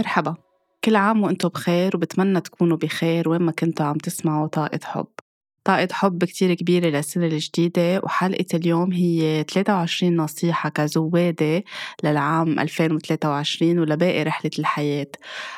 [0.00, 0.34] مرحبا.
[0.84, 5.06] كل عام وأنتم بخير وبتمنى تكونوا بخير وين ما كنتوا عم تسمعوا طاقة حب.
[5.64, 11.64] طاقة حب كتير كبيرة للسنة الجديدة وحلقة اليوم هي 23 نصيحة كزوادة
[12.04, 15.06] للعام 2023 ولباقي رحلة الحياة.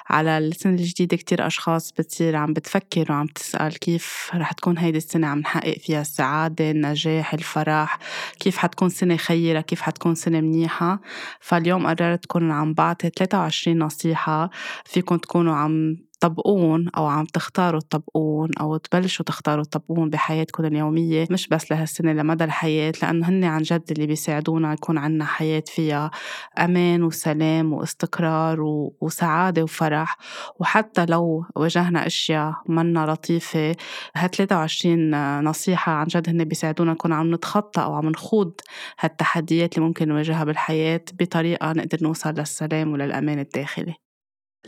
[0.09, 5.27] على السنة الجديدة كتير أشخاص بتصير عم بتفكر وعم تسأل كيف رح تكون هيدي السنة
[5.27, 7.99] عم نحقق فيها السعادة النجاح الفرح
[8.41, 11.01] كيف حتكون سنة خيرة كيف حتكون سنة منيحة.
[11.41, 14.51] فاليوم قررت كون عم بعطي 23 نصيحة
[14.85, 21.49] فيكم تكونوا عم تطبقون أو عم تختاروا تطبقون أو تبلشوا تختاروا تطبقون بحياتكم اليومية مش
[21.49, 26.11] بس لهالسنة لمدى الحياة لأنه هن عن جد اللي بيساعدونا يكون عنا حياة فيها
[26.59, 28.61] أمان وسلام واستقرار
[29.01, 30.17] وسعادة وفرح.
[30.61, 33.77] وحتى لو واجهنا أشياء منا لطيفة
[34.17, 38.53] ها 23 نصيحة عن جد هن بيساعدونا نكون عم نتخطى أو عم نخوض
[39.01, 44.12] هالتحديات اللي ممكن نواجهها بالحياة بطريقة نقدر نوصل للسلام وللأمان الداخلي.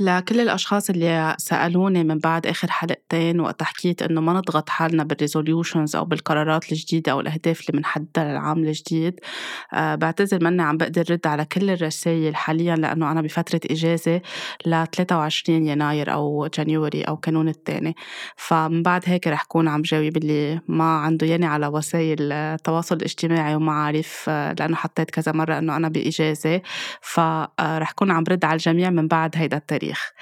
[0.00, 5.96] لكل الأشخاص اللي سألوني من بعد آخر حلقتين وقت حكيت إنه ما نضغط حالنا بالريزوليوشنز
[5.96, 9.20] أو بالقرارات الجديدة أو الأهداف اللي بنحددها للعام الجديد
[9.72, 14.20] أه بعتذر مني عم بقدر رد على كل الرسائل حاليا لأنه أنا بفترة إجازة
[14.66, 17.94] ل 23 يناير أو جانيوري أو كانون الثاني
[18.36, 23.54] فمن بعد هيك رح كون عم جاوب اللي ما عنده يعني على وسائل التواصل الاجتماعي
[23.54, 26.62] ومعارف لأنه حطيت كذا مرة إنه أنا بإجازة.
[27.00, 29.83] فرح كون عم رد على الجميع من بعد هيدا التاريخ.
[29.84, 30.12] التاريخ.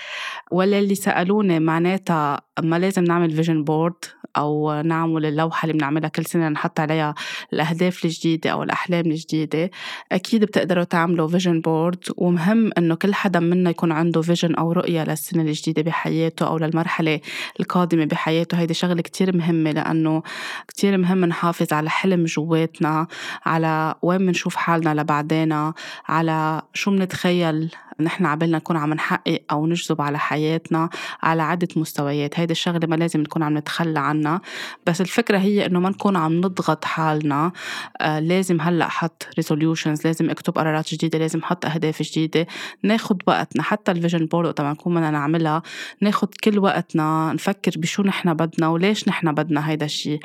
[0.50, 4.05] ولا اللي سألوني معناتها ما لازم نعمل vision board
[4.36, 7.14] أو نعمل اللوحة اللي بنعملها كل سنة نحط عليها
[7.52, 9.70] الأهداف الجديدة أو الأحلام الجديدة
[10.12, 15.05] أكيد بتقدروا تعملوا vision board ومهم إنه كل حدا منا يكون عنده vision أو رؤية
[15.05, 17.20] للسنة الجديدة بحياته أو للمرحلة
[17.60, 18.58] القادمة بحياته.
[18.58, 20.22] هيدي شغلة كتير مهمة لأنه
[20.68, 23.06] كتير مهم نحافظ على حلم جواتنا
[23.46, 25.72] على وين بنشوف حالنا لبعدين
[26.08, 27.70] على شو بنتخيل
[28.03, 30.89] نحن عبالنا نكون عم نحقق أو نجذب على حياتنا
[31.23, 32.40] على عدة مستويات.
[32.40, 34.40] هيدي الشغلة ما لازم نكون عم نتخلى عنها.
[34.86, 37.52] بس الفكرة هي إنه ما نكون عم نضغط حالنا.
[38.01, 42.46] آه لازم هلأ حط resolutions لازم أكتب قرارات جديدة لازم حط أهداف جديدة.
[42.83, 45.62] ناخد وقتنا حتى ال vision board وقت ما نكون بدنا نعملها
[46.01, 50.20] ناخد كل وقتنا نفكر بشو نحن بدنا وليش نحن بدنا هيدا الشيء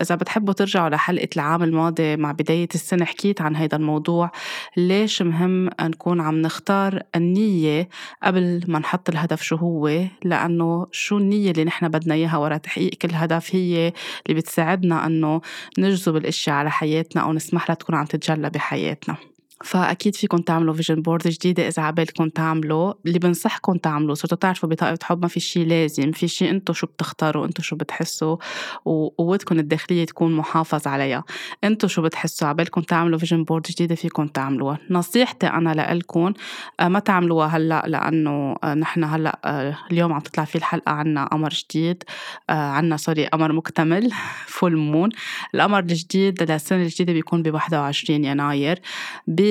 [0.00, 4.30] إذا بتحبوا ترجعوا لحلقة العام الماضي مع بداية السنة حكيت عن هيدا الموضوع.
[4.76, 7.88] ليش مهم نكون عم نختار النية
[8.22, 12.94] قبل ما نحط الهدف شو هو لأنه شو النية اللي نحن بدنا إياها ورا تحقيق
[12.94, 13.92] كل هدف هي
[14.26, 15.40] اللي بتساعدنا أنه
[15.78, 19.16] نجذب الأشياء على حياتنا أو نسمح لها تكون عم تتجلى بحياتنا.
[19.64, 24.98] فأكيد فيكم تعملوا vision board جديدة إذا عبالكم تعملوا اللي بنصحكم تعملوا صرتوا تعرفوا بطاقة
[25.02, 28.36] حب ما في شيء لازم في شيء أنتم شو بتختاروا أنتم شو بتحسوا
[28.84, 31.24] وقوتكم الداخلية تكون محافظ عليها.
[31.64, 36.32] أنتم شو بتحسوا عبالكم تعملوا vision board جديدة فيكم تعملوها نصيحتي أنا لكم
[36.80, 41.24] آه، ما تعملوها هلأ لأنه آه، نحن هلأ آه، اليوم عم تطلع في الحلقة عنا
[41.24, 42.02] قمر جديد
[42.48, 44.12] عنا sorry قمر مكتمل
[44.56, 45.08] full moon
[45.54, 48.80] القمر الجديد للسنه الجديدة بيكون ب 21 يناير.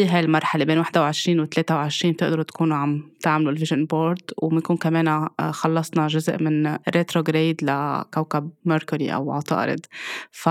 [0.04, 5.30] بهاي المرحلة بين 21 و 23 بتقدروا تكونوا عم تعملوا ال vision board وبنكون كمان
[5.52, 9.86] خلصنا جزء من retrograde لكوكب Mercury أو عطارد.
[10.32, 10.50] ف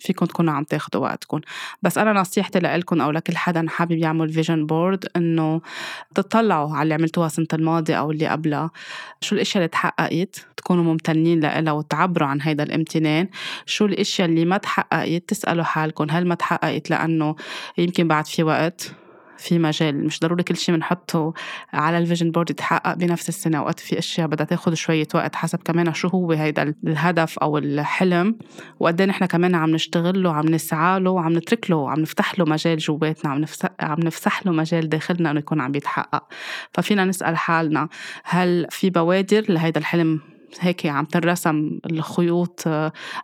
[0.00, 1.40] فيكم تكونوا عم تاخدوا وقتكم
[1.82, 5.60] بس أنا نصيحتي لكم أو لكل حدا حابب يعمل vision board إنه
[6.14, 8.70] تطلعوا على اللي عملتوها السنة الماضية أو اللي قبلها.
[9.20, 13.28] شو الأشياء اللي تحققت تكونوا ممتنين لها وتعبروا عن هيدا الامتنان.
[13.66, 17.36] شو الأشياء اللي ما تحققت تسألوا حالكم هل ما تحققت لأنه
[17.78, 18.92] يمكن بعد في وقت
[19.38, 21.32] في مجال مش ضروري كل شيء بنحطه
[21.72, 23.58] على ال vision board يتحقق بنفس السنة.
[23.58, 28.38] أوقات في أشياء بدها تاخد شوية وقت حسب كمان شو هو هيدا الهدف أو الحلم.
[28.80, 32.38] وقد إيه نحن كمان عم نشتغل له وعم نسعى له وعم نترك له وعم نفتح
[32.38, 36.24] له مجال جواتنا عم نفسح عم نفسح له مجال داخلنا إنه يكون عم بيتحقق
[36.72, 37.88] ففينا نسأل حالنا
[38.24, 42.62] هل في بوادر لهيدا الحلم؟ هيك عم تنرسم الخيوط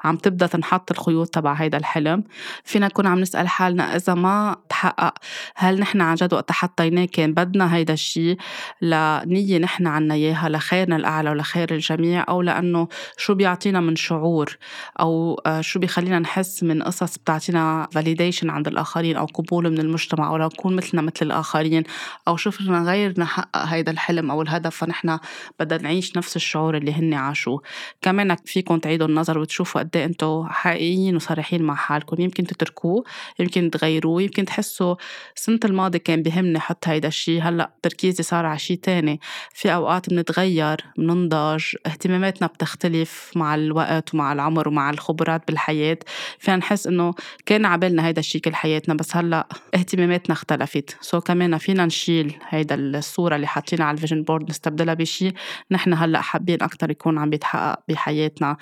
[0.04, 2.24] عم تبدأ تنحط الخيوط تبع هيدا الحلم.
[2.64, 5.14] فينا نكون عم نسأل حالنا إذا ما تحقق
[5.54, 8.36] هل نحن عن جد وقت حطيناه كان بدنا هيدا الشيء
[8.82, 14.58] لنية نحن عنا إياها لخيرنا الأعلى ولخير الجميع أو لأنه شو بيعطينا من شعور؟
[15.00, 20.28] أو آه، شو بيخلينا نحس من قصص بتعطينا فاليديشن عند الآخرين أو قبول من المجتمع
[20.28, 21.82] أو نكون مثلنا مثل الآخرين؟
[22.28, 25.18] أو شو فينا غيرنا حقق هيدا الحلم أو الهدف؟ فنحن
[25.60, 27.62] بدنا نعيش نفس الشعور اللي هن هن عاشوه
[28.02, 32.20] كمان فيكم تعيدوا النظر وتشوفوا قد إيه أنتم حقيقيين وصريحين مع حالكم.
[32.20, 33.04] يمكن تتركوه
[33.38, 34.96] يمكن تغيروه يمكن تحسوا
[35.36, 39.20] السنة الماضية كان بهمني حط هيدا الشيء هلأ تركيزي صار على شيء تاني.
[39.54, 45.98] في أوقات بنتغير بننضج اهتماماتنا بتختلف مع الوقت ومع العمر ومع الخبرات بالحياة.
[46.38, 47.14] فينا نحس إنه
[47.46, 50.96] كان عبالنا هيدا الشيء كل حياتنا بس هلأ اهتماماتنا اختلفت.
[51.00, 55.32] so كمان فينا نشيل هيدا الصورة اللي حاطينها على ال vision board نستبدلها بشيء
[55.70, 58.56] نحن هلأ حابين أكثر يكون عم بيتحقق بحياتنا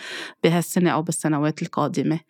[0.45, 2.21] بهالسنة أو بالسنوات القادمة.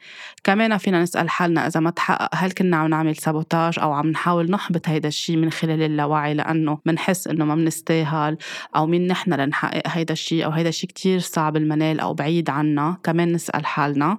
[0.44, 4.50] كمان فينا نسأل حالنا إذا ما تحقق هل كنا عم نعمل sabotage أو عم نحاول
[4.50, 8.36] نحبط هيدا الشيء من خلال اللاوعي لأنه بنحس إنه ما بنستاهل
[8.76, 12.96] أو مين نحن لنحقق هيدا الشيء أو هيدا الشيء كتير صعب المنال أو بعيد عنا؟
[13.02, 14.18] كمان نسأل حالنا.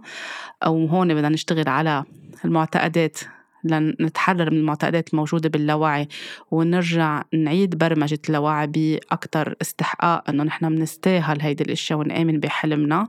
[0.65, 2.03] وهون بدنا نشتغل على
[2.45, 3.19] المعتقدات
[3.63, 6.07] لنتحرر من المعتقدات الموجودة باللاوعي
[6.51, 13.07] ونرجع نعيد برمجة اللاوعي بأكتر استحقاق إنه نحن بنستاهل هيدي الأشياء ونآمن بحلمنا.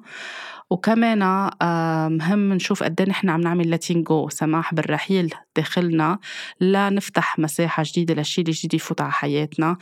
[0.73, 6.19] وكمان آه، مهم نشوف قد إيه نحن عم نعمل لاتين جو سماح بالرحيل داخلنا
[6.61, 9.77] لنفتح مساحة جديدة للشيء الجديد يفوت على حياتنا.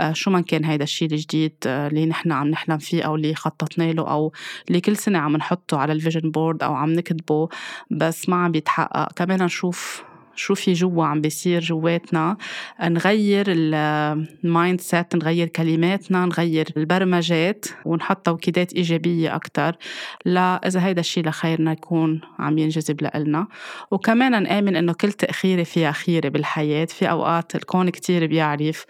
[0.00, 3.34] آه، شو ما كان هيدا الشيء الجديد آه، اللي نحن عم نحلم فيه أو اللي
[3.34, 4.32] خططنا له أو
[4.68, 7.48] اللي كل سنة عم نحطه على ال vision board أو عم نكتبه
[7.90, 9.12] بس ما عم بيتحقق.
[9.12, 10.04] كمان نشوف
[10.36, 12.36] شو في جوا عم بيصير جواتنا
[12.82, 19.76] نغير ال mindset نغير كلماتنا نغير البرمجات ونحط توكيدات إيجابية أكتر.
[20.24, 23.46] لا إذا هيدا الشيء لخيرنا يكون عم ينجذب لإلنا.
[23.90, 26.84] وكمان نآمن إنه كل تأخيرة فيها خيرة بالحياة.
[26.84, 28.84] في أوقات الكون كتير بيعرف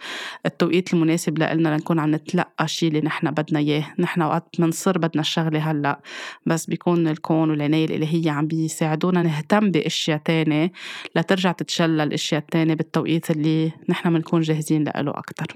[0.45, 3.93] التوقيت المناسب لإلنا لنكون عم نتلقى الشيء اللي نحن بدنا إياه.
[3.99, 5.99] نحن أوقات بنصر بدنا الشغلة هلأ
[6.45, 10.71] بس بيكون الكون والعناية الإلهية عم بيساعدونا نهتم بأشياء تانية
[11.15, 15.47] لترجع تتجلى الأشياء التانية بالتوقيت اللي نحن بنكون جاهزين له أكثر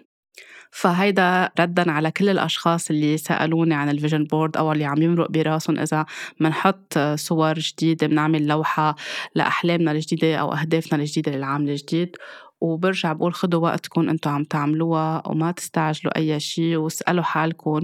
[0.72, 5.31] فهيدا ردا على كل الأشخاص اللي سألوني عن ال vision board أو اللي عم يمرق
[5.31, 6.06] براسهم إذا
[6.40, 8.96] بنحط صور جديدة بنعمل لوحة
[9.36, 12.16] لأحلامنا الجديدة أو أهدافنا الجديدة للعام الجديد.
[12.61, 17.81] وبرجع بقول خدوا وقتكم أنتم عم تعملوها وما تستعجلوا أي شيء واسألوا حالكم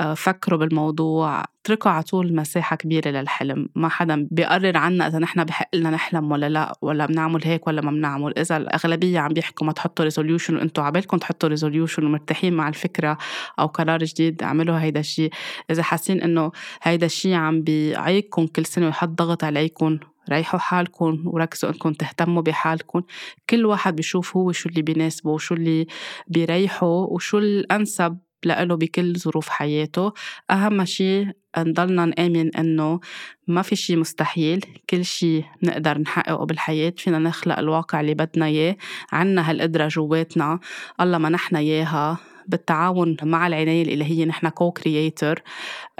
[0.00, 3.68] آه، فكروا بالموضوع اتركوا على طول مساحة كبيرة للحلم.
[3.74, 7.82] ما حدا بيقرر عنا إذا نحن بحق لنا نحلم ولا لا ولا بنعمل هيك ولا
[7.82, 8.38] ما بنعمل.
[8.38, 13.18] إذا الأغلبية عم بيحكوا ما تحطوا resolution وأنتم عبالكم تحطوا resolution ومرتاحين مع الفكرة
[13.58, 15.30] أو قرار جديد اعملوا هيدا الشيء
[15.70, 19.98] إذا حاسين إنه هيدا الشيء عم بيعيقكم كل سنة ويحط ضغط عليكم
[20.28, 23.02] ريحوا حالكم وركزوا إنكم تهتموا بحالكم.
[23.50, 25.86] كل واحد بيشوف هو شو اللي بيناسبه وشو اللي
[26.28, 30.12] بيريحه وشو الأنسب لإله بكل ظروف حياته.
[30.50, 31.26] أهم شيء
[31.58, 33.00] نضلنا نآمن إنه
[33.46, 36.92] ما في شيء مستحيل كل شيء نقدر نحققه بالحياة.
[36.96, 38.76] فينا نخلق الواقع اللي بدنا إياه.
[39.12, 40.60] عنا هالقدرة جواتنا.
[41.00, 42.18] الله منحنا إياها.
[42.48, 44.24] بالتعاون مع العناية الإلهية.
[44.24, 45.42] نحن co-creator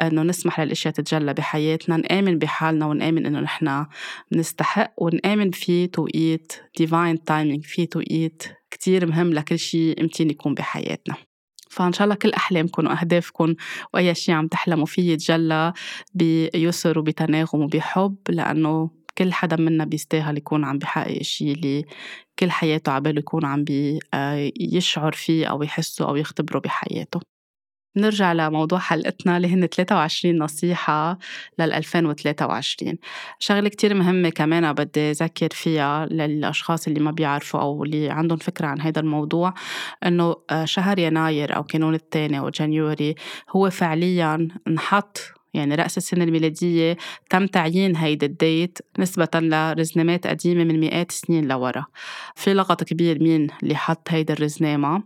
[0.01, 3.87] إنه نسمح للأشياء تتجلى بحياتنا نآمن بحالنا ونآمن إنه نحن
[4.33, 11.15] بنستحق ونآمن في توقيت divine timing في توقيت كتير مهم لكل شيء يمكن يكون بحياتنا.
[11.71, 13.55] فإن شاء الله كل أحلامكم وأهدافكم
[13.95, 15.73] وأي شيء عم تحلموا فيه يتجلى
[16.15, 21.85] بيسر وبتناغم وبحب لأنه كل حدا منا بيستاهل يكون عم بحقق الشيء اللي
[22.39, 27.21] كل حياته عباله يكون عم بيشعر فيه أو يحسه أو يختبره بحياته.
[27.97, 31.19] نرجع لموضوع حلقتنا اللي هن 23 نصيحة
[31.59, 32.99] لل 2023
[33.39, 38.67] شغلة كتير مهمة كمان بدي ذكر فيها للأشخاص اللي ما بيعرفوا أو اللي عندهم فكرة
[38.67, 39.55] عن هذا الموضوع
[40.07, 43.15] إنه آه، شهر يناير أو كانون الثاني أو جانيوري
[43.51, 46.97] هو فعليا انحط يعني رأس السنة الميلادية
[47.31, 51.85] تم تعيين هيدا الديت نسبة لرزنامات قديمة من مئات السنين لورا.
[52.35, 55.03] في لغط كبير مين اللي حط هيدا الرزنامة؟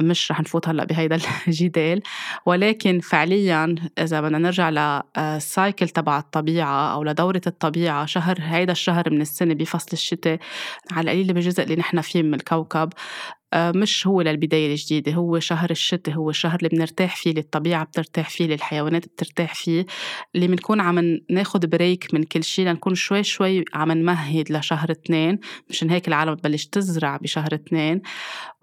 [0.00, 2.02] مش رح نفوت هلأ بهيدا الجدال.
[2.46, 9.20] ولكن فعليا إذا بدنا نرجع للسايكل تبع الطبيعة أو لدورة الطبيعة شهر هيدا الشهر من
[9.20, 10.38] السنة بفصل الشتاء
[10.92, 15.70] على القليل بالجزء اللي نحن فيه من الكوكب آه، مش هو للبداية الجديدة هو شهر
[15.70, 19.86] الشتاء هو الشهر اللي بنرتاح فيه اللي الطبيعة بترتاح فيه اللي الحيوانات بترتاح فيه
[20.34, 25.38] اللي بنكون عم ناخد بريك من كل شيء لنكون شوي شوي عم نمهد لشهر اثنين
[25.70, 28.02] مشان هيك العالم بتبلش تزرع بشهر اثنين.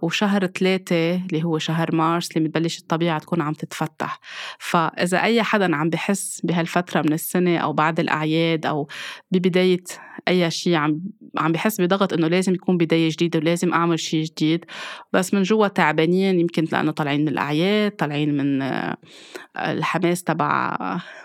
[0.01, 4.19] وشهر ثلاثة اللي هو شهر مارس اللي بتبلش الطبيعة تكون عم تتفتح.
[4.59, 8.87] فإذا أي حدا عم بحس بهالفترة من السنة أو بعد الأعياد أو
[9.31, 9.83] ببداية
[10.27, 11.01] أي شيء عم
[11.37, 14.65] عم بحس بضغط إنه لازم يكون بداية جديدة ولازم أعمل شيء جديد.
[15.13, 18.97] بس من جوا تعبانين يمكن لأنه طالعين من الأعياد طالعين من آه،
[19.57, 20.77] الحماس تبع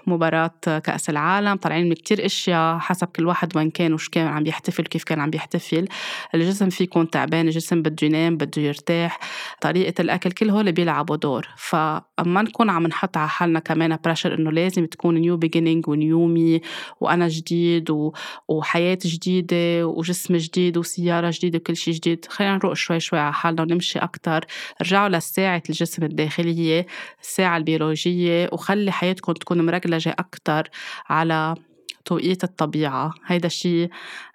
[0.07, 4.47] مباراة كأس العالم طالعين من كتير أشياء حسب كل واحد وين كان وايش كان عم
[4.47, 5.89] يحتفل كيف كان عم يحتفل.
[6.35, 9.21] الجسم فيه يكون تعبان الجسم بده ينام بده يرتاح
[9.61, 11.49] طريقة الأكل كل هول بيلعبوا دور.
[11.57, 11.75] ف
[12.27, 16.27] ما نكون عم نحط على حالنا كمان pressure إنه لازم تكون new beginning و new
[16.27, 16.61] me
[17.01, 18.13] وأنا جديد و...
[18.49, 23.63] وحياة جديدة وجسم جديد وسياره جديدة وكل شيء جديد خلينا نروق شوي شوي على حالنا
[23.63, 24.45] ونمشي أكثر
[24.83, 26.87] رجعوا لساعة الجسم الداخلية
[27.23, 30.69] الساعة البيولوجية وخلي حياتكم تكون مرجلجه أكثر
[31.09, 31.55] على
[32.05, 33.15] توقيت الطبيعة.
[33.27, 33.91] هيدا الشيء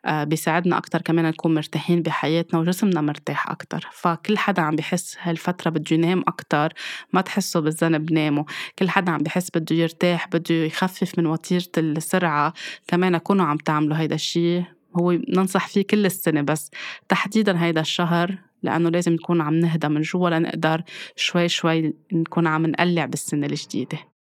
[0.05, 3.89] آه، بيساعدنا أكتر كمان نكون مرتاحين بحياتنا وجسمنا مرتاح أكتر.
[3.93, 6.73] فكل حدا عم بحس هالفترة بده ينام أكتر
[7.13, 8.43] ما تحسوا بالذنب ناموا
[8.79, 12.53] كل حدا عم بحس بده يرتاح بده يخفف من وتيرة السرعة.
[12.87, 14.63] كمان كونوا عم تعملوا هيدا الشيء
[14.99, 16.71] هو ننصح فيه كل السنة بس
[17.09, 20.83] تحديدا هيدا الشهر لأنه لازم نكون عم نهدى من جوا لنقدر
[21.15, 24.14] شوي شوي نكون عم نقلع بالسنة الجديدة.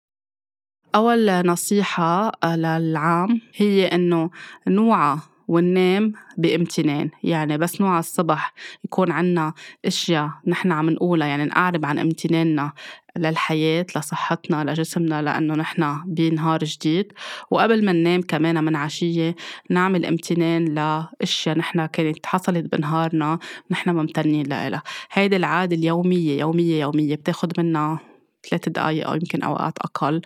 [0.94, 4.30] أول نصيحة آه، للعام هي إنه
[4.68, 5.18] نوعى
[5.48, 7.10] وننام بامتنان.
[7.24, 9.52] يعني بس نوعى الصبح يكون عنا
[9.84, 12.72] أشياء نحن عم نقولها يعني نقارب عن امتناننا
[13.16, 17.12] للحياة لصحتنا لجسمنا لأنه نحن بنهار جديد.
[17.50, 19.36] وقبل ما ننام كمان من عشية
[19.70, 23.38] نعمل امتنان لأشياء نحن كانت حصلت بنهارنا
[23.70, 24.82] نحن ممتنين لها
[25.12, 28.11] هيدي العادة اليومية يومية يومية بتاخد منا
[28.50, 30.22] ثلاث دقايق أو يمكن أوقات أقل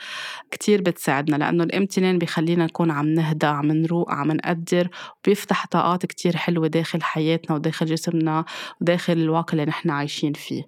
[0.51, 6.37] كتير بتساعدنا لأنه الامتنان بيخلينا نكون عم نهدى عم نروق عم نقدر وبيفتح طاقات كتير
[6.37, 8.45] حلوة داخل حياتنا وداخل جسمنا
[8.81, 10.63] وداخل الواقع اللي نحن عايشين فيه.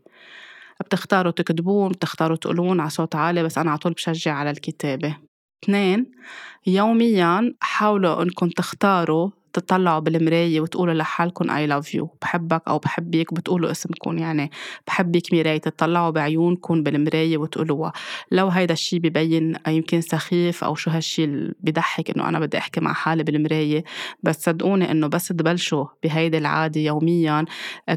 [0.81, 5.17] بتختاروا تكتبون بتختاروا تقولون على صوت عالي بس أنا على طول بشجع على الكتابة.
[5.65, 6.11] اثنين
[6.67, 13.71] يوميا حاولوا إنكم تختاروا تطلعوا بالمراية وتقولوا لحالكم I love you بحبك أو بحبك بتقولوا
[13.71, 14.51] اسمكم يعني
[14.87, 17.93] بحبك مراية تطلعوا بعيونكم بالمراية وتقولوها
[18.31, 22.81] لو هيدا الشي ببين يمكن سخيف أو شو هالشي اللي بضحك إنه أنا بدي أحكي
[22.81, 23.85] مع حالي بالمراية.
[24.23, 27.45] بس صدقوني إنه بس تبلشوا بهيدي العادة يوميا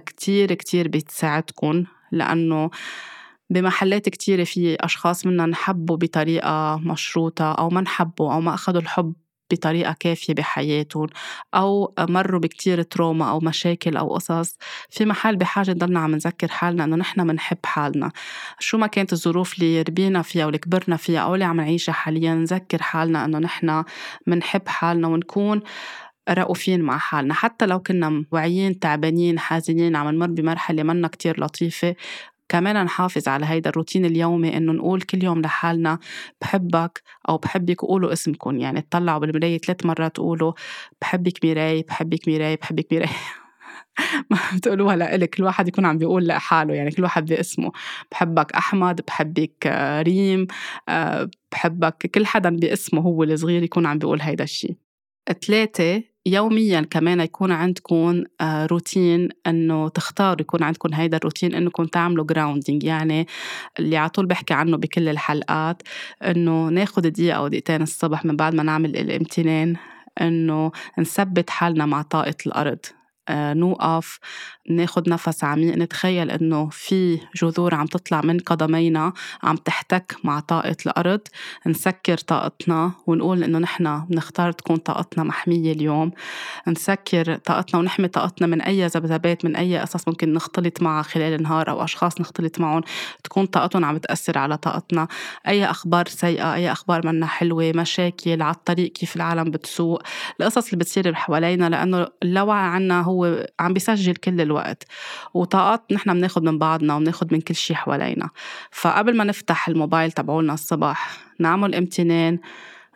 [0.05, 2.70] كتير كتير بتساعدكم لأنه
[3.50, 9.13] بمحلات كتيرة في أشخاص منا نحبوا بطريقة مشروطة أو ما نحبوا أو ما أخذوا الحب
[9.51, 11.08] بطريقة كافية بحياتهم
[11.53, 14.58] أو مروا بكتير تروما أو مشاكل أو قصص.
[14.89, 18.12] في محل بحاجة نضلنا عم نذكر حالنا إنه نحن منحب حالنا.
[18.60, 22.34] شو ما كانت الظروف اللي ربينا فيها واللي كبرنا فيها أو اللي عم نعيشها حاليا
[22.36, 23.84] نذكر حالنا إنه نحن
[24.27, 25.62] منحب حالنا ونكون
[26.29, 27.34] رؤوفين مع حالنا.
[27.34, 31.96] حتى لو كنا واعيين تعبانين حزينين عم نمر بمرحلة منا كتير لطيفة
[32.51, 36.00] كمان نحافظ على هيدا الروتين اليومي إنه نقول كل يوم لحالنا
[36.41, 40.53] بحبك أو بحبك قولوا اسمكم يعني تطلعوا بالمراية ثلاث مرات تقولوا
[41.01, 43.10] بحبك ميراي بحبك ميراي بحبك ميراي.
[44.31, 47.72] ما بتقولوها لإلك كل واحد يكون عم بيقول لحاله يعني كل واحد باسمه.
[48.12, 49.67] بحبك أحمد بحبك
[50.01, 50.48] ريم
[50.89, 54.75] آه، بحبك كل حدا باسمه هو الصغير يكون عم بيقول هيدا الشيء
[55.41, 62.25] ثلاثة يوميا كمان يكون عندكم آه، روتين إنه تختاروا يكون عندكم هيدا الروتين إنكم تعملوا
[62.25, 63.27] grounding يعني
[63.79, 65.81] اللي على طول بحكي عنه بكل الحلقات
[66.23, 69.75] إنه ناخذ دقيقة أو دقيقتين الصبح من بعد ما نعمل الامتنان
[70.21, 72.79] إنه نثبت حالنا مع طاقة الأرض.
[73.33, 74.19] نوقف
[74.69, 80.75] ناخد نفس عميق نتخيل إنه في جذور عم تطلع من قدمينا عم تحتك مع طاقة
[80.85, 81.21] الأرض
[81.67, 86.11] نسكر طاقتنا ونقول إنه نحن بنختار تكون طاقتنا محمية اليوم.
[86.67, 91.69] نسكر طاقتنا ونحمي طاقتنا من أي ذبذبات من أي قصص ممكن نختلط معها خلال النهار
[91.69, 92.81] أو أشخاص نختلط معهم.
[93.23, 95.07] تكون طاقتهم عم تأثر على طاقتنا.
[95.47, 100.01] أي أخبار سيئة أي أخبار منا حلوة مشاكل على الطريق كيف العالم بتسوق
[100.39, 103.20] القصص اللي بتصير حوالينا لأنه اللاوعي عنا هو
[103.59, 104.83] عم بيسجل كل الوقت.
[105.33, 108.29] وطاقات نحن بناخد من بعضنا وبناخد من كل شيء حوالينا.
[108.71, 112.39] فقبل ما نفتح الموبايل تبعولنا الصبح نعمل امتنان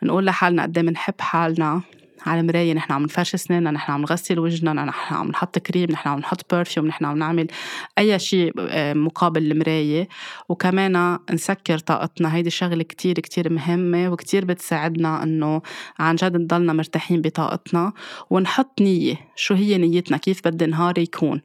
[0.02, 1.82] نقول لحالنا قد إيه بنحب حالنا.
[2.26, 6.08] على المرايه نحن عم نفرش اسناننا نحن عم نغسل وجهنا نحن عم نحط كريم نحن
[6.08, 7.46] عم نحط برفيوم نحن عم نعمل
[7.98, 10.08] أي شيء آه، مقابل المراية.
[10.48, 15.62] وكمان نسكر طاقتنا هيدي شغلة كتير كتير مهمة وكتير بتساعدنا إنه
[15.98, 17.92] عن جد نضلنا مرتاحين بطاقتنا.
[18.30, 21.40] ونحط نية شو هي نيتنا؟ كيف بدي نهاري يكون؟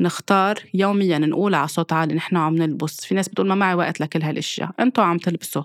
[0.00, 3.04] نختار يوميا نقول على صوت عالي نحن عم نلبس.
[3.04, 4.70] في ناس بتقول ما معي وقت لكل هالأشياء.
[4.80, 5.62] أنتوا عم تلبسوا.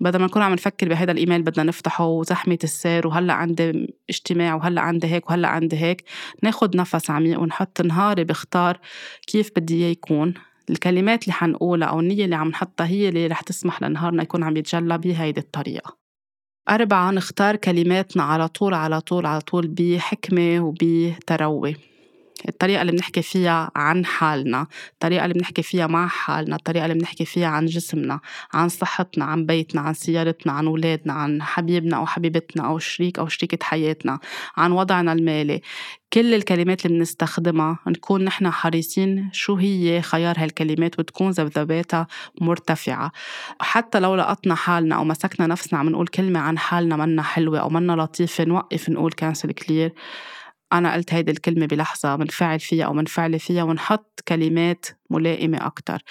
[0.00, 4.80] بدل ما نكون عم نفكر بهذا الإيميل بدنا نفتحه وزحمة السير وهلأ عندي اجتماع وهلأ
[4.80, 6.04] عندي هيك وهلأ عندي هيك
[6.42, 8.78] ناخد نفس عميق ونحط نهاري بختار
[9.26, 10.34] كيف بدي إياه يكون.
[10.70, 14.56] الكلمات اللي حنقولها أو النية اللي عم نحطها هي اللي رح تسمح لنهارنا يكون عم
[14.56, 15.96] يتجلى بهيدي الطريقة.
[16.70, 21.91] أربعة نختار كلماتنا على طول على طول على طول بحكمة وبتروي.
[22.48, 27.24] الطريقة اللي بنحكي فيها عن حالنا الطريقة اللي بنحكي فيها مع حالنا الطريقة اللي بنحكي
[27.24, 28.20] فيها عن جسمنا
[28.52, 33.28] عن صحتنا عن بيتنا عن سيارتنا عن أولادنا عن حبيبنا أو حبيبتنا أو شريك أو
[33.28, 34.18] شريكة حياتنا
[34.56, 35.60] عن وضعنا المالي.
[36.12, 42.06] كل الكلمات اللي بنستخدمها نكون نحن حريصين شو هي خيار هالكلمات وتكون ذبذباتها
[42.40, 43.12] مرتفعة.
[43.60, 47.68] حتى لو لقطنا حالنا أو مسكنا نفسنا عم نقول كلمة عن حالنا منا حلوة أو
[47.68, 49.92] منا لطيفة نوقف نقول cancel clear
[50.72, 56.02] أنا قلت هيدي الكلمة بلحظة منفعل فيها أو منفعلة فيها ونحط كلمات ملائمة أكتر.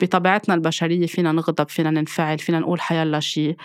[0.00, 3.56] بطبيعتنا البشرية فينا نغضب فينا ننفعل فينا نقول حيالله شي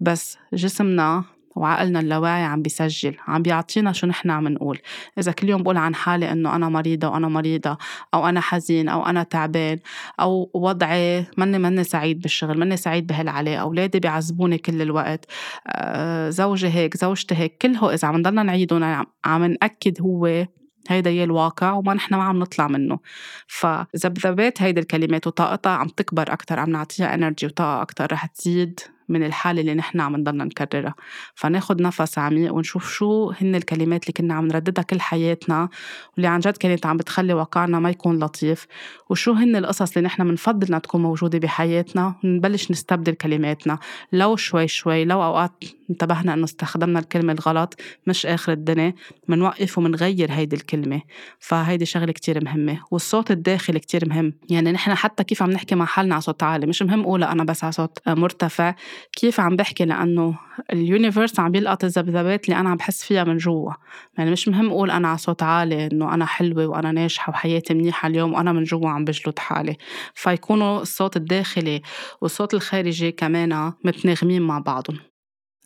[0.00, 1.24] بس جسمنا
[1.56, 4.78] وعقلنا اللاواعي عم بيسجل عم بيعطينا شو نحن عم نقول.
[5.18, 7.78] إذا كل يوم بقول عن حالي إنه أنا مريضة وأنا مريضة
[8.14, 9.78] أو أنا حزين أو أنا تعبان
[10.20, 15.26] أو وضعي مني مني سعيد بالشغل مني سعيد بهالعلاقة أولادي بيعذبوني كل الوقت.
[15.66, 20.46] آه زوجي هيك زوجتي هيك كله إذا عم نضلنا نعيدهم عم نأكد هو
[20.88, 22.98] هيدا هي الواقع وما نحن ما عم نطلع منه.
[23.46, 29.26] فذبذبات هيدي الكلمات وطاقتها عم تكبر أكتر عم نعطيها انرجي وطاقة أكتر رح تزيد من
[29.26, 30.94] الحالة اللي نحن عم نضلنا نكررها.
[31.34, 35.68] فناخد نفس عميق ونشوف شو هن الكلمات اللي كنا عم نرددها كل حياتنا
[36.12, 38.66] واللي عن جد كانت عم بتخلي واقعنا ما يكون لطيف
[39.10, 43.78] وشو هن القصص اللي نحن بنفضل إنها تكون موجودة بحياتنا ونبلش نستبدل كلماتنا.
[44.12, 47.74] لو شوي شوي لو أوقات انتبهنا إنه استخدمنا الكلمة الغلط
[48.06, 48.94] مش آخر الدنيا
[49.28, 51.00] منوقف ومنغير هيدي الكلمة.
[51.38, 54.32] فهيدي شغلة كتير مهمة والصوت الداخلي كتير مهم.
[54.50, 57.44] يعني نحن حتى كيف عم نحكي مع حالنا على صوت عالي مش مهم أقول أنا
[57.44, 58.74] بس على صوت مرتفع.
[59.12, 60.38] كيف عم بحكي؟ لأنه
[60.72, 63.72] اليونيفرس عم بيلقط الذبذبات اللي أنا عم بحس فيها من جوا.
[64.18, 68.08] يعني مش مهم أقول أنا على صوت عالي إنه أنا حلوة وأنا ناجحة وحياتي منيحة
[68.08, 69.76] اليوم وأنا من جوا عم بجلد حالي.
[70.14, 71.82] فيكونوا الصوت الداخلي
[72.20, 75.13] والصوت الخارجي كمان متناغمين مع بعضهم.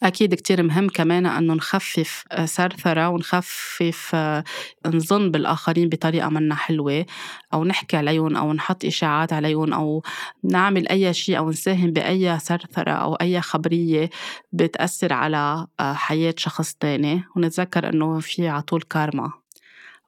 [0.02, 4.44] أكيد كتير مهم كمان أنه نخفف ثرثرة آه، ونخفف آه،
[4.86, 7.06] نظن بالآخرين بطريقة منا حلوة
[7.54, 10.02] أو نحكي عليهم أو نحط إشاعات عليهم أو
[10.44, 14.10] نعمل أي شيء أو نساهم بأي ثرثرة أو أي خبرية
[14.52, 17.24] بتأثر على آه، حياة شخص تاني.
[17.36, 19.32] ونتذكر أنه في عطول كارما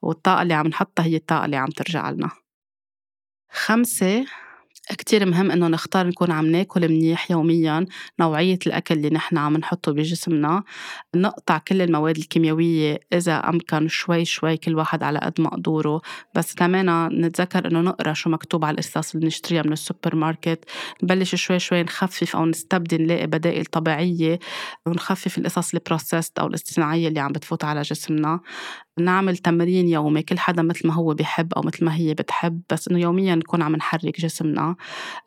[0.01, 2.29] والطاقة اللي عم نحطها هي الطاقة اللي عم ترجع لنا.
[3.51, 4.25] خمسة
[4.89, 7.85] كتير مهم إنه نختار نكون عم ناكل منيح يوميا
[8.19, 10.63] نوعية الأكل اللي نحن عم نحطه بجسمنا.
[11.15, 16.01] نقطع كل المواد الكيميائية إذا أمكن شوي شوي كل واحد على قد مقدوره.
[16.35, 20.65] بس كمان نتذكر إنه نقرأ شو مكتوب على القصص اللي نشتريها من السوبر ماركت.
[21.03, 24.39] نبلش شوي شوي نخفف أو نستبدل نلاقي بدائل طبيعية.
[24.85, 28.39] ونخفف القصص ال processed أو الاصطناعية اللي عم بتفوت على جسمنا.
[28.99, 32.87] نعمل تمرين يومي كل حدا مثل ما هو بحب أو مثل ما هي بتحب بس
[32.87, 34.75] إنه يوميا نكون عم نحرك جسمنا.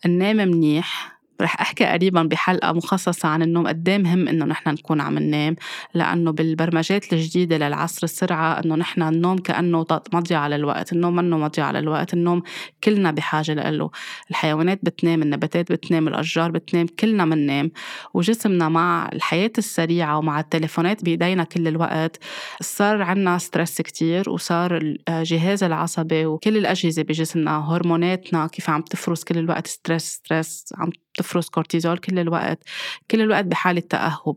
[0.07, 5.01] ننام منيح رح أحكي قريبا بحلقة مخصصة عن النوم قد إيه مهم إنه نحن نكون
[5.01, 5.57] عم ننام
[5.94, 11.66] لأنه بالبرمجات الجديدة للعصر السرعة إنه نحن النوم كأنه مضيعه على الوقت النوم منه مضيعه
[11.66, 12.42] على الوقت النوم
[12.85, 13.90] كلنا بحاجة له.
[14.31, 17.70] الحيوانات بتنام النباتات بتنام الأشجار بتنام كلنا بننام.
[18.14, 22.18] وجسمنا مع الحياة السريعة ومع التليفونات بإيدينا كل الوقت
[22.61, 29.38] صار عنا stress كتير وصار الجهاز العصبي وكل الأجهزة بجسمنا هرموناتنا كيف عم تفرز كل
[29.38, 32.62] الوقت stress stress عم تفرز كورتيزول كل الوقت
[33.11, 34.37] كل الوقت بحالة تأهب.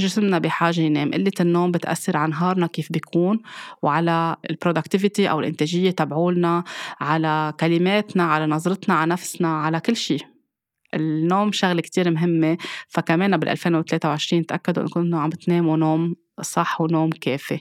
[0.00, 1.10] جسمنا بحاجة ينام.
[1.10, 3.38] قلة النوم بتأثر على نهارنا كيف بيكون
[3.82, 6.64] وعلى ال productivity أو الإنتاجية تبعولنا
[7.00, 10.20] على كلماتنا على نظرتنا على نفسنا على كل شيء.
[10.94, 12.58] النوم شغلة كتير مهمة.
[12.88, 17.60] فكمان بال 2023 تأكدوا إنكم عم بتناموا نوم صح ونوم كافي.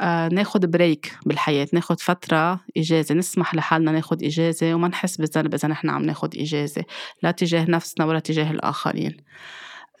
[0.00, 5.68] آه ناخد break بالحياة ناخد فترة إجازة نسمح لحالنا ناخد إجازة وما نحس بالذنب إذا
[5.68, 6.84] نحن عم ناخد إجازة
[7.22, 9.16] لا تجاه نفسنا ولا تجاه الآخرين.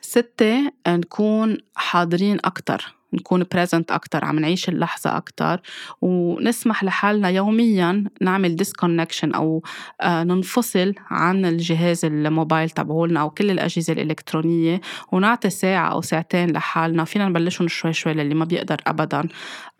[0.00, 2.97] ستة نكون حاضرين أكتر.
[3.12, 5.60] نكون present أكتر عم نعيش اللحظة أكتر.
[6.00, 9.62] ونسمح لحالنا يوميا نعمل ديسكونكشن أو
[10.00, 14.80] آه، ننفصل عن الجهاز الموبايل تبعولنا أو كل الأجهزة الإلكترونية
[15.12, 17.04] ونعطي ساعة أو ساعتين لحالنا.
[17.04, 19.28] فينا نبلشهم شوي شوي للي ما بيقدر أبدا.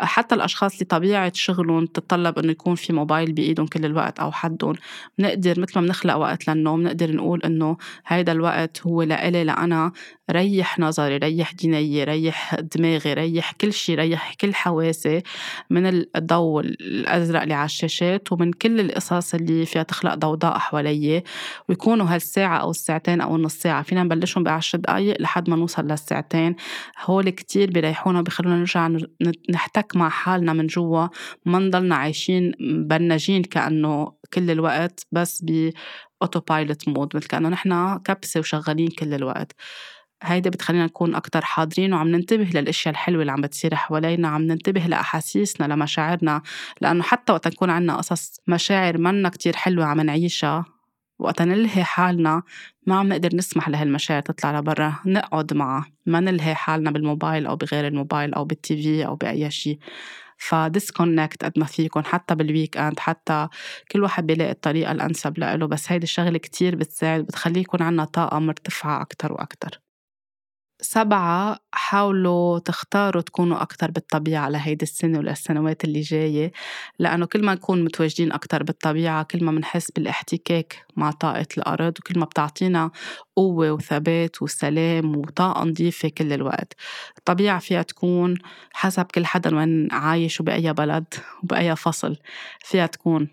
[0.00, 4.74] حتى الأشخاص اللي طبيعة شغلهم تتطلب إنه يكون في موبايل بإيدهم كل الوقت أو حدهم.
[5.18, 9.92] بنقدر مثل ما بنخلق وقت للنوم نقدر نقول إنه هيدا الوقت هو لإلي لأنا.
[10.30, 15.22] ريح نظري ريح دينية ريح دماغي ريح كل شيء ريح كل حواسي
[15.70, 15.86] من
[16.16, 21.22] الضوء الأزرق اللي على الشاشات ومن كل القصص اللي فيها تخلق ضوضاء حوالي
[21.68, 23.82] ويكونوا هالساعة أو الساعتين أو النص ساعة.
[23.82, 26.56] فينا نبلشهم بعشر دقايق لحد ما نوصل للساعتين.
[27.04, 28.88] هول كتير بيريحونا وبيخلونا نرجع
[29.50, 31.06] نحتك مع حالنا من جوا.
[31.46, 35.70] ما نضلنا عايشين ب engine كأنه كل الوقت بس ب
[36.22, 39.52] auto pilot mode مثل كأنه نحن كبسة وشغالين كل الوقت.
[40.22, 44.81] هيدي بتخلينا نكون أكتر حاضرين وعم ننتبه للأشياء الحلوة اللي عم بتصير حوالينا عم ننتبه
[44.81, 46.42] لأحاسيسنا لمشاعرنا
[46.81, 50.64] لأنه حتى وقت نكون عنا قصص مشاعر منا كتير حلوة عم نعيشها
[51.18, 52.42] وقت نلهي حالنا
[52.87, 57.87] ما عم نقدر نسمح لهالمشاعر تطلع لبرا نقعد معها ما نلهي حالنا بالموبايل أو بغير
[57.87, 59.78] الموبايل أو بال TV أو بأي شيء
[60.38, 63.48] ف disconnect قد ما فيكم حتى بال weekend حتى
[63.92, 68.38] كل واحد بيلاقي الطريقة الأنسب له بس هيدي الشغلة كتير بتساعد بتخليه يكون عنا طاقة
[68.38, 69.88] مرتفعة أكتر وأكتر.
[70.80, 76.52] سبعة حاولوا تختاروا تكونوا أكتر بالطبيعة لهيدي السنة وللسنوات اللي جاية
[76.98, 82.18] لأنه كل ما نكون متواجدين أكتر بالطبيعة كل ما منحس بالاحتكاك مع طاقة الأرض وكل
[82.18, 82.90] ما بتعطينا
[83.36, 86.74] قوة وثبات وسلام وطاقة نظيفة كل الوقت.
[87.18, 88.38] الطبيعة فيها تكون
[88.72, 92.16] حسب كل حدا وين عايش وبأي بلد وبأي فصل
[92.64, 93.28] فيها تكون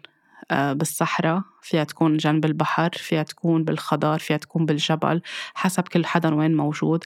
[0.51, 5.21] بالصحراء فيها تكون جنب البحر فيها تكون بالخضار فيها تكون بالجبل
[5.53, 7.03] حسب كل حدا وين موجود.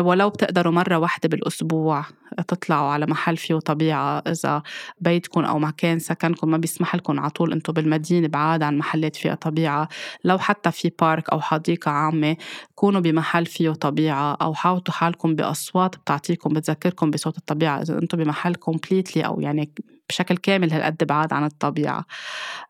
[0.00, 2.04] ولو بتقدروا مرة واحدة بالأسبوع
[2.48, 4.62] تطلعوا على محل فيه طبيعة إذا
[5.00, 9.34] بيتكم أو مكان سكنكم ما بيسمح لكم على طول أنتم بالمدينة بعاد عن محلات فيها
[9.34, 9.88] طبيعة.
[10.24, 12.36] لو حتى في بارك أو حديقة عامة
[12.74, 17.82] كونوا بمحل فيه طبيعة أو حاوطوا حالكم بأصوات بتعطيكم بتذكركم بصوت الطبيعة.
[17.82, 19.72] إذا أنتم بمحل كومبليتلي أو يعني
[20.08, 22.06] بشكل كامل هالقد بعاد عن الطبيعة.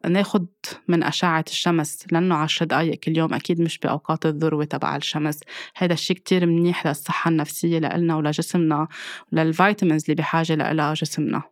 [0.08, 0.46] ناخد
[0.88, 5.40] من أشعة الشمس لأنه عشر دقايق كل يوم أكيد مش بأوقات الذروة تبع الشمس.
[5.76, 8.88] هذا الشيء كتير منيح للصحة النفسية لإلنا ولجسمنا
[9.32, 11.42] وللفيتامينز اللي بحاجة لإلها جسمنا.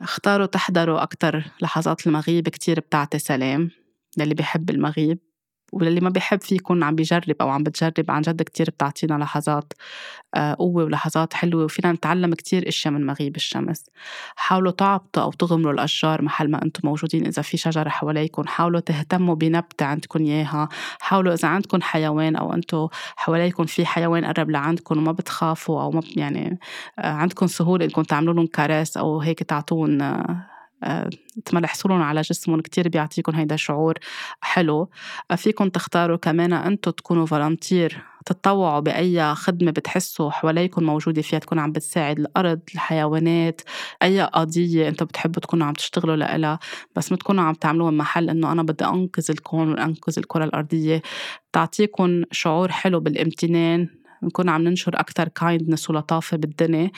[0.00, 3.70] اختاروا تحضروا أكتر لحظات المغيب كتير بتعطي سلام
[4.18, 5.25] للي بيحب المغيب.
[5.72, 9.72] وللي ما بيحب في يكون عم بيجرب أو عم بتجرب عن جد كتير بتعطينا لحظات
[10.34, 13.84] آه، قوة ولحظات حلوة وفينا نتعلم كتير أشياء من مغيب الشمس.
[14.36, 19.34] حاولوا تعبطوا أو تغمروا الأشجار محل ما أنتم موجودين إذا في شجرة حواليكم حاولوا تهتموا
[19.34, 20.68] بنبتة عندكم إياها.
[21.00, 26.02] حاولوا إذا عندكم حيوان أو أنتم حواليكم في حيوان قرب لعندكم وما بتخافوا أو ما
[26.16, 26.58] يعني
[26.98, 30.02] آه، عندكم سهولة إنكم تعملوا لهم كرس أو هيك تعطون
[30.84, 31.10] آه،
[31.44, 33.94] تملحسوا على جسمهم كتير بيعطيكم هيدا شعور
[34.40, 34.90] حلو.
[35.36, 41.72] فيكم تختاروا كمان أنتم تكونوا فولنتير تتطوعوا بأي خدمة بتحسوا حواليكم موجودة فيها تكون عم
[41.72, 43.60] بتساعد الأرض الحيوانات
[44.02, 46.58] أي قضية أنتم بتحبوا تكونوا عم تشتغلوا لها
[46.96, 51.02] بس ما تكونوا عم تعملوها محل إنه أنا بدي أنقذ الكون وأنقذ الكرة الأرضية.
[51.50, 53.88] بتعطيكم شعور حلو بالامتنان
[54.22, 56.90] نكون عم ننشر أكتر kindness ولطافة بالدنيا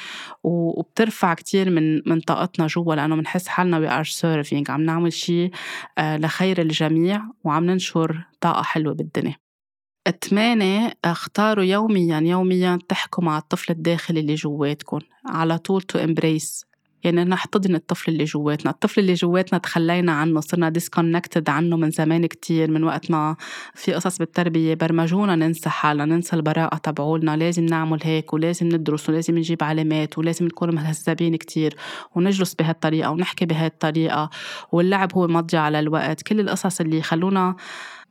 [0.44, 5.50] وبترفع كتير من من طاقتنا جوا لأنه بنحس حالنا we are serving عم نعمل شيء
[5.98, 9.36] آه، لخير الجميع وعم ننشر طاقة حلوة بالدنيا.
[10.24, 16.67] ثمانية اختاروا يوميا يوميا تحكوا مع الطفل الداخلي اللي جواتكم على طول to embrace
[17.04, 18.70] يعني نحتضن الطفل اللي جواتنا.
[18.70, 23.36] الطفل اللي جواتنا تخلينا عنه صرنا disconnected عنه من زمان كتير من وقت ما
[23.74, 27.36] في قصص بالتربية برمجونا ننسى حالنا ننسى البراءة تبعولنا.
[27.36, 31.76] لازم نعمل هيك ولازم ندرس ولازم نجيب علامات ولازم نكون مهذبين كتير
[32.14, 34.30] ونجلس بهالطريقة ونحكي بهالطريقة.
[34.72, 36.22] واللعب هو مضيع على الوقت.
[36.22, 37.56] كل القصص اللي يخلونا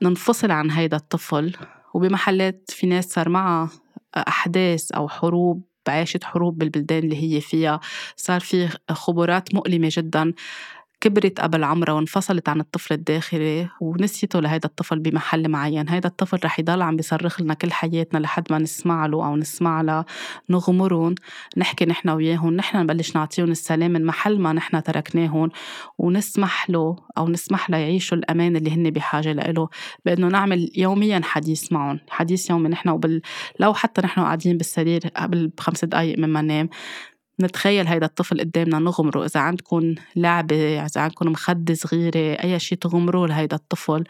[0.02, 1.56] ننفصل عن هيدا الطفل
[1.94, 3.70] وبمحلات في ناس صار معها
[4.18, 7.80] أحداث أو حروب عاشت حروب بالبلدان اللي هي فيها.
[8.16, 10.34] صار في خبرات مؤلمة جدا.
[11.02, 15.90] كبرت قبل عمرها وانفصلت عن الطفل الداخلي ونسيته لهيدا الطفل بمحل معين.
[15.90, 19.82] هيدا الطفل رح يضل عم بيصرخ لنا كل حياتنا لحد ما نسمع له أو نسمع
[19.82, 20.06] لها
[20.50, 21.16] نغمرهم.
[21.58, 25.50] نحكي نحن وياهم نحن نبلش نعطيهم السلام من محل ما نحن تركناهم
[25.98, 29.70] ونسمح له أو نسمح له يعيشوا الأمان اللي هن بحاجة له.
[30.06, 33.22] بأنه نعمل يوميا حديث معهم حديث يومي نحن وبال...
[33.60, 36.70] لو حتى نحن قاعدين بالسرير قبل بخمس دقايق مما ننام
[37.42, 43.28] نتخيل هيدا الطفل قدامنا نغمره إذا عندكم لعبة إذا عندكم مخدة صغيرة أي شيء تغمروه
[43.28, 44.04] لهيدا الطفل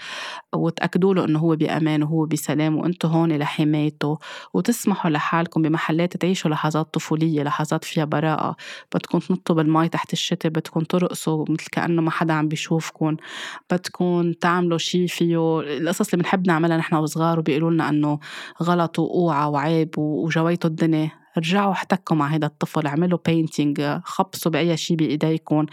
[0.56, 4.20] وتأكدوا له إنه هو بأمان وهو بسلام وأنتم هون لحمايته
[4.54, 8.56] وتسمحوا لحالكم بمحلات تعيشوا لحظات طفولية لحظات فيها براءة.
[8.96, 13.18] بدكم تنطوا بالمي تحت الشتاء بدكم ترقصوا مثل كأنه ما حدا عم بيشوفكم
[13.72, 15.62] بدكم تعملوا شيء فيه.
[15.62, 18.20] القصص اللي بنحب نعملها نحن وصغار وبيقولوا لنا إنه
[18.64, 21.12] غلط وأوعى وعيب وجويتوا الدنيا.
[21.38, 25.66] رجعوا احتكوا مع هيدا الطفل اعملوا بينتينج خبصوا بأي شيء بإيديكم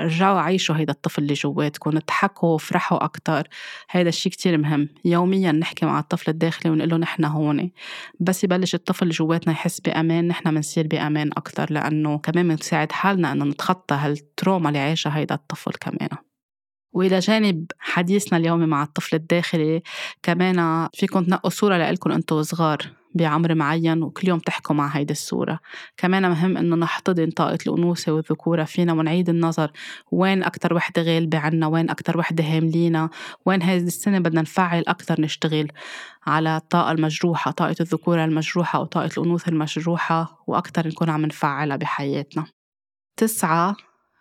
[0.00, 3.48] رجعوا عيشوا هيدا الطفل اللي جواتكم اضحكوا فرحوا أكتر.
[3.90, 4.88] هيدا الشيء كتير مهم.
[5.04, 7.70] يوميا نحكي مع الطفل الداخلي ونقول له نحن هون.
[8.20, 13.32] بس يبلش الطفل اللي جواتنا يحس بأمان نحن بنصير بأمان أكتر لأنه كمان بنساعد حالنا
[13.32, 16.08] إنه نتخطى هالتروما اللي عايشها هيدا الطفل كمان.
[16.92, 19.82] وإلى جانب حديثنا اليومي مع الطفل الداخلي
[20.22, 23.03] كمان فيكم تنقوا صورة لإلكم أنتوا صغار.
[23.14, 25.60] بعمر معين وكل يوم تحكوا مع هيدي الصورة.
[25.96, 28.64] كمان مهم إنه نحتضن طاقة الأنوثة والذكورة.
[28.64, 29.70] فينا ونعيد النظر
[30.12, 33.10] وين أكتر وحدة غالبة عنا وين أكتر وحدة هاملينا
[33.46, 35.68] وين هذه السنة بدنا نفعل أكتر نشتغل
[36.26, 42.46] على الطاقة المجروحة طاقة الذكورة المجروحة أو طاقة الأنوثة المجروحة وأكتر نكون عم نفعلها بحياتنا.
[43.16, 43.76] تسعة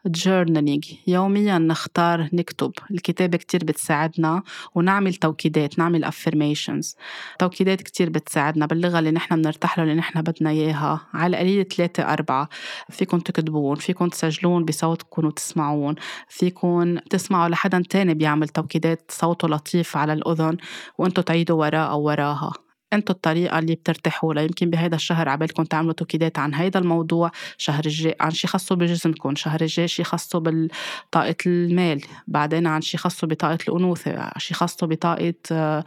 [0.05, 2.71] جورنالينج يوميا نختار نكتب.
[2.91, 4.43] الكتابة كتير بتساعدنا
[4.75, 6.95] ونعمل توكيدات نعمل affirmations.
[7.39, 11.01] توكيدات كتير بتساعدنا باللغة اللي نحن بنرتاح له اللي نحن بدنا إياها.
[11.13, 12.49] على القليل ثلاثة أربعة.
[12.89, 15.95] فيكم تكتبون فيكم تسجلون بصوتكم وتسمعون.
[16.27, 20.57] فيكم تسمعوا لحدا تاني بيعمل توكيدات صوته لطيف على الأذن
[20.97, 22.62] وأنتوا تعيدوا وراه أو وراها.
[22.93, 24.43] انتو الطريقة اللي بترتاحوا لها.
[24.43, 29.35] يمكن بهيدا الشهر عبالكم تعملوا توكيدات عن هيدا الموضوع شهر الجاي عن شي خاصه بجسمكم
[29.35, 35.33] شهر الجاي شي خاصه بطاقة المال بعدين عن شي خاصه بطاقة الأنوثة شي خاصه بطاقة
[35.51, 35.83] آه،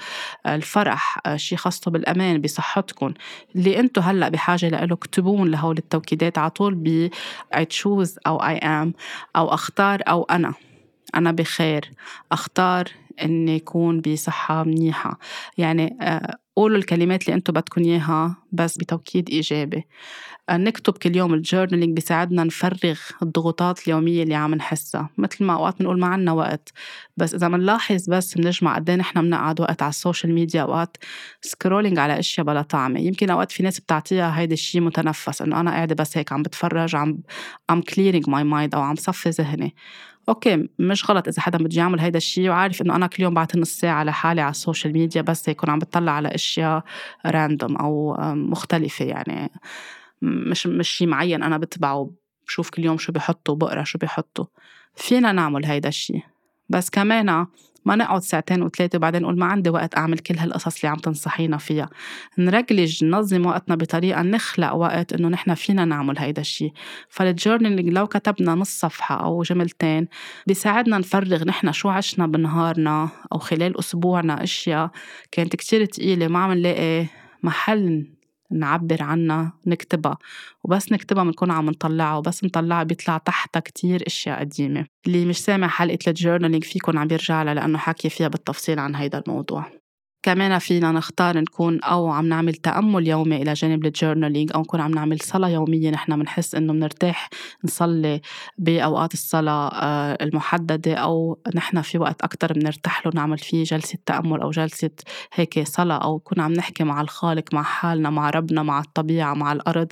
[0.46, 3.14] الفرح آه، شي خاصه بالأمان بصحتكم.
[3.56, 7.10] اللي انتو هلأ بحاجة له اكتبون لهول التوكيدات على طول ب
[7.54, 8.92] I choose أو I am
[9.36, 10.54] أو أختار أو أنا.
[11.14, 11.92] أنا بخير.
[12.32, 12.84] أختار
[13.22, 15.18] إني أكون بصحة منيحة.
[15.58, 19.84] يعني آه، قولوا الكلمات اللي أنتم بدكم إياها بس بتوكيد إيجابي.
[20.48, 25.10] آه، نكتب كل يوم ال journaling بيساعدنا نفرغ الضغوطات اليومية اللي عم نحسها.
[25.18, 26.72] مثل ما أوقات بنقول ما عنا وقت.
[27.16, 30.96] بس إذا بنلاحظ بس بنجمع قد إيه نحن بنقعد وقت على ال social media اوقات
[31.40, 33.00] scrolling على أشياء بلا طعمة.
[33.00, 36.96] يمكن أوقات في ناس بتعطيها هيدا الشيء متنفس إنه أنا قاعدة بس هيك عم بتفرج
[36.96, 37.18] عم
[37.70, 39.74] عم clearing my mind أو عم صفي ذهني.
[40.28, 43.60] okay مش غلط إذا حدا بده يعمل هيدا الشيء وعارف إنه أنا كل يوم بعطي
[43.60, 46.84] نص ساعة لحالي على ال social media بس يكون عم بتطلع على أشياء
[47.26, 49.50] random أو مختلفة يعني.
[50.22, 52.10] مش مش شيء معين أنا بتبعه
[52.46, 54.44] بشوف كل يوم شو بحطوا بقرأ شو بحطوا
[54.94, 56.22] فينا نعمل هيدا الشيء
[56.68, 57.46] بس كمان
[57.86, 61.56] ما نقعد ساعتين وثلاثة وبعدين نقول ما عندي وقت أعمل كل هالقصص اللي عم تنصحينا
[61.56, 61.90] فيها.
[62.38, 66.72] نرجع ننظم وقتنا بطريقة نخلق وقت إنه نحن فينا نعمل هيدا الشيء
[67.08, 70.08] فال journaling لو كتبنا نص صفحة أو جملتين
[70.46, 74.90] بيساعدنا نفرغ نحن شو عشنا بنهارنا أو خلال أسبوعنا أشياء
[75.32, 77.06] كانت كتير تقيلة ما عم نلاقي
[77.42, 78.15] محل
[78.50, 80.18] نعبر عنها نكتبها.
[80.64, 84.86] وبس نكتبها بنكون عم نطلعها وبس نطلعها بيطلع تحتها كتير أشياء قديمة.
[85.06, 88.94] اللي مش سامع حلقة ال journaling فيكم عم يرجع لها لأنه حكي فيها بالتفصيل عن
[88.94, 89.85] هيدا الموضوع.
[90.22, 94.80] كمان فينا نختار نكون أو عم نعمل تأمل يومي إلى جانب ال journaling أو نكون
[94.80, 95.90] عم نعمل صلاة يومية.
[95.90, 97.30] نحن بنحس إنه بنرتاح
[97.64, 98.20] نصلي
[98.58, 104.40] بأوقات الصلاة آه، المحددة أو نحن في وقت أكتر بنرتاح له نعمل فيه جلسة تأمل
[104.40, 104.90] أو جلسة
[105.34, 109.52] هيك صلاة أو نكون عم نحكي مع الخالق مع حالنا مع ربنا مع الطبيعة مع
[109.52, 109.88] الأرض.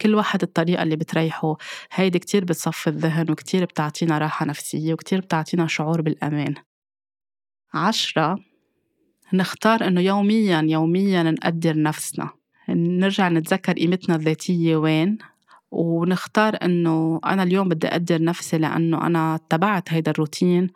[0.00, 1.56] كل واحد الطريقة اللي بتريحه.
[1.92, 6.54] هيدي كتير بتصفي الذهن وكتير بتعطينا راحة نفسية وكتير بتعطينا شعور بالأمان.
[7.74, 8.47] عشرة
[9.32, 12.30] نختار إنه يوميا يوميا نقدر نفسنا.
[12.68, 15.18] نرجع نتذكر قيمتنا الذاتية وين
[15.70, 20.70] ونختار إنه أنا اليوم بدي أقدر نفسي لأنه أنا اتبعت هيدا الروتين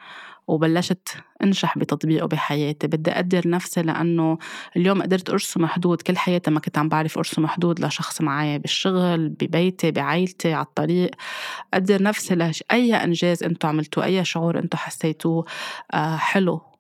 [0.49, 1.09] وبلشت
[1.43, 2.87] أنجح بتطبيقه بحياتي.
[2.87, 4.39] بدي أقدر نفسي لأنه
[4.77, 6.03] اليوم قدرت أرسم حدود.
[6.03, 11.11] كل حياتي ما كنت عم بعرف أرسم حدود لشخص معي بالشغل ببيتي بعائلتي على الطريق.
[11.75, 15.45] قدر نفسي لش اي إنجاز أنتم عملتوه أي شعور أنتم حسيتوه
[15.95, 16.72] آه حلو.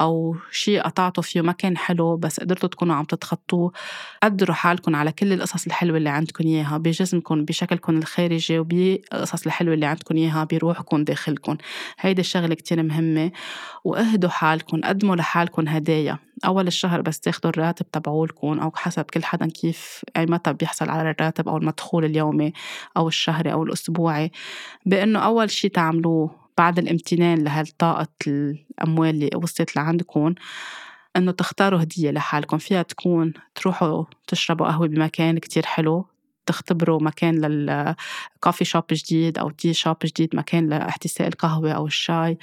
[0.00, 3.72] أو شيء قطعتوا فيه ما كان حلو بس قدرتوا تكونوا عم تتخطوه.
[4.22, 9.86] قدروا حالكم على كل القصص الحلوة اللي عندكم إياها بجسمكم بشكلكم الخارجي وبالقصص الحلوة اللي
[9.86, 11.56] عندكم إياها بروحكم داخلكم
[12.00, 13.30] هيدي الشغلة كتير مهمة
[13.84, 16.18] وأهدوا حالكم قدموا لحالكم هدايا.
[16.44, 21.10] أول الشهر بس تاخدوا الراتب تبعولكم أو حسب كل حدا كيف أي متى بيحصل على
[21.10, 22.52] الراتب أو المدخول اليومي
[22.96, 24.32] أو الشهري أو الأسبوعي.
[24.86, 30.34] بأنه أول شي تعملوه بعد الامتنان لهالطاقة الأموال اللي وصلت لعندكم
[31.16, 32.58] إنه تختاروا هدية لحالكم.
[32.58, 36.06] فيها تكون تروحوا تشربوا قهوة بمكان كتير حلو
[36.46, 42.38] تختبروا مكان للكوفي شوب جديد أو تي شوب جديد مكان لإحتساء القهوة أو الشاي.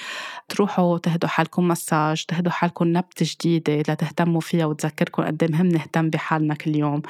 [0.49, 6.09] تروحوا تهدوا حالكم مساج تهدوا حالكم نبتة جديدة لتهتموا فيها وتذكركم قد إيه مهم نهتم
[6.09, 7.01] بحالنا كل يوم.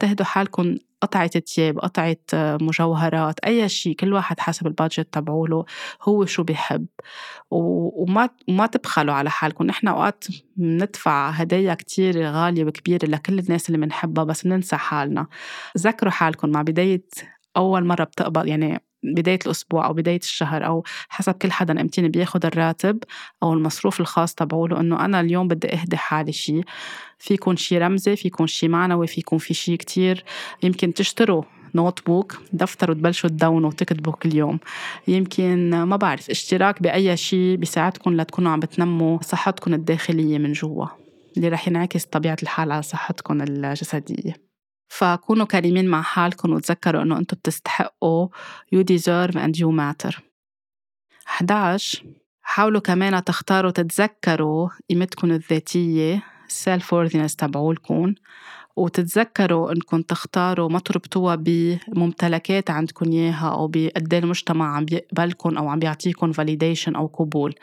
[0.00, 5.64] تهدوا حالكم قطعة تياب قطعة مجوهرات أي شيء كل واحد حسب البادجت تبعوله
[6.02, 6.86] هو شو بيحب.
[7.50, 9.64] وما ما تبخلوا على حالكم.
[9.66, 10.24] نحن أوقات
[10.56, 15.26] بندفع هدايا كتير غالية وكبيرة لكل الناس اللي بنحبها بس بننسى حالنا.
[15.78, 17.04] ذكروا حالكم مع بداية
[17.56, 22.46] أول مرة بتقبض يعني بداية الأسبوع أو بداية الشهر أو حسب كل حدا امتين بياخد
[22.46, 22.98] الراتب
[23.42, 26.60] أو المصروف الخاص تبعوله إنه أنا اليوم بدي أهدي حالي شي.
[27.18, 30.24] في يكون رمزي في يكون معنوي في يكون في شي كتير.
[30.62, 31.42] يمكن تشتروا
[31.74, 34.58] notebook دفتر وتبلشوا تدونوا وتكتبوا كل يوم
[35.08, 40.86] يمكن ما بعرف اشتراك بأي شيء بيساعدكم لتكونوا عم بتنموا صحتكم الداخلية من جوا.
[41.36, 44.43] اللي رح ينعكس طبيعة الحال على صحتكم الجسدية.
[44.94, 48.28] فكونوا كريمين مع حالكم وتذكروا إنه أنتم بتستحقوا
[48.74, 50.20] you deserve and you matter.
[51.26, 52.04] 11
[52.42, 56.22] حاولوا كمان تختاروا تتذكروا قيمتكم الذاتية
[56.64, 58.14] self worthiness تبعولكم.
[58.76, 65.68] وتتذكروا إنكم تختاروا ما تربطوها بممتلكات عندكم إياها أو بقد إيه المجتمع عم بيقبلكم أو
[65.68, 67.54] عم بيعطيكم فاليديشن أو قبول.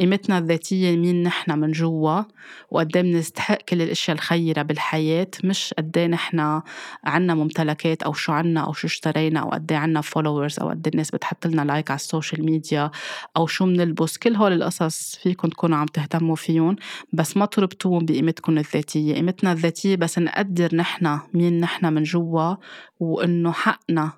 [0.00, 2.22] قيمتنا الذاتية مين نحن من جوا
[2.70, 6.60] وقد إيه بنستحق كل الأشياء الخيرة بالحياة مش قد إيه نحن
[7.04, 10.86] عنا ممتلكات أو شو عنا أو شو اشترينا أو قد إيه عنا followers أو قد
[10.86, 12.90] إيه الناس بتحط لنا like على ال social media
[13.36, 16.76] أو شو بنلبس كل هول القصص فيكم تكونوا عم تهتموا فيهم
[17.12, 19.14] بس ما تربطوهم بقيمتكم الذاتية.
[19.14, 22.54] قيمتنا الذاتية بس نقدر نقدر نحن مين نحن من جوا
[23.00, 24.12] وإنه حقنا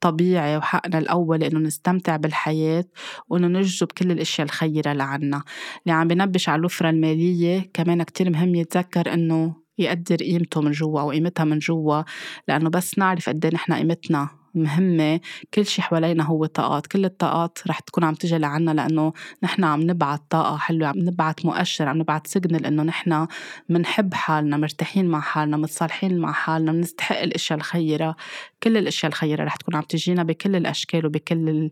[0.00, 2.84] طبيعي وحقنا الأول إنه نستمتع بالحياة
[3.28, 5.42] وإنه نجذب كل الأشياء الخيرة لعنا
[5.82, 11.00] اللي عم بنبش على الوفرة المالية كمان كتير مهم يتذكر إنه يقدر قيمته من جوا
[11.00, 12.02] وقيمتها من جوا
[12.48, 15.20] لأنه بس نعرف قد إيه نحن قيمتنا مهمة
[15.54, 19.82] كل شي حوالينا هو طاقات كل الطاقات رح تكون عم تجي لعنا لأنه نحن عم
[19.82, 23.26] نبعت طاقة حلوة عم نبعت مؤشر عم نبعت سيجنال إنه نحن
[23.68, 28.16] منحب حالنا مرتاحين مع حالنا متصالحين مع حالنا بنستحق الأشياء الخيرة.
[28.62, 31.70] كل الأشياء الخيرة رح تكون عم تجينا بكل الأشكال وبكل ال...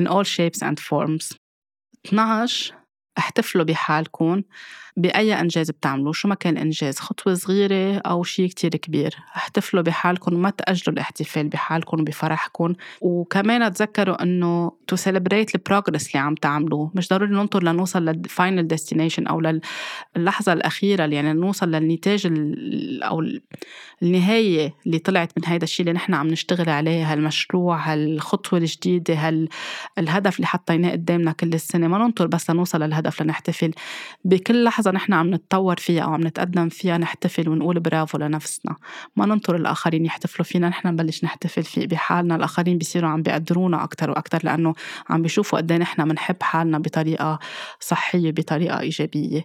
[0.00, 1.36] in all shapes and forms.
[2.06, 2.74] 12
[3.18, 4.42] احتفلوا بحالكم.
[4.96, 9.14] بأي إنجاز بتعملوه شو ما كان إنجاز خطوة صغيرة أو شيء كتير كبير.
[9.36, 12.74] احتفلوا بحالكم وما تأجلوا الاحتفال بحالكم وبفرحكم.
[13.00, 16.90] وكمان تذكروا إنه celebrate the progress اللي عم تعملوه.
[16.94, 19.60] مش ضروري ننطر لنوصل لل final destination أو
[20.16, 22.26] للحظة الأخيرة يعني نوصل للنتاج
[23.02, 23.22] أو
[24.02, 27.12] النهاية اللي طلعت من هيدا الشيء اللي نحن عم نشتغل عليه.
[27.12, 29.14] هالمشروع هالخطوة الجديدة
[29.98, 31.88] هالهدف اللي حطيناه قدامنا كل السنة.
[31.88, 33.70] ما ننطر بس لنوصل للهدف لنحتفل.
[34.24, 38.76] بكل لحظة لحظة نحن عم نتطور فيها أو عم نتقدم فيها نحتفل ونقول برافو لنفسنا.
[39.16, 42.36] ما ننطر الآخرين يحتفلوا فينا نحن نبلش نحتفل في بحالنا.
[42.36, 44.74] الآخرين بيصيروا عم بيقدرونا أكتر وأكتر لأنه
[45.08, 47.38] عم بيشوفوا قد إيه نحن بنحب حالنا بطريقة
[47.80, 49.44] صحية بطريقة إيجابية.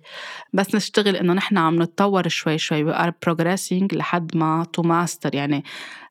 [0.54, 2.94] بس نشتغل إنه نحن عم نتطور شوي شوي.
[2.94, 5.30] We are progressing لحد ما to master.
[5.34, 5.64] يعني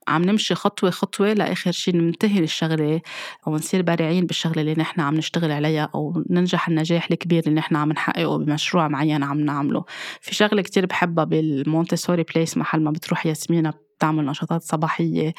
[0.08, 3.00] عم نمشي خطوة خطوة لآخر شيء ننتهي الشغلة
[3.46, 7.76] أو نصير بارعين بالشغلة اللي نحن عم نشتغل عليها أو ننجح النجاح الكبير اللي نحن
[7.76, 9.84] عم نحققه بمشروع معين عم نعمله.
[10.20, 15.34] في شغلة كتير بحبها بالمونتسوري place محل ما بتروح ياسمينة بتعمل نشاطات صباحية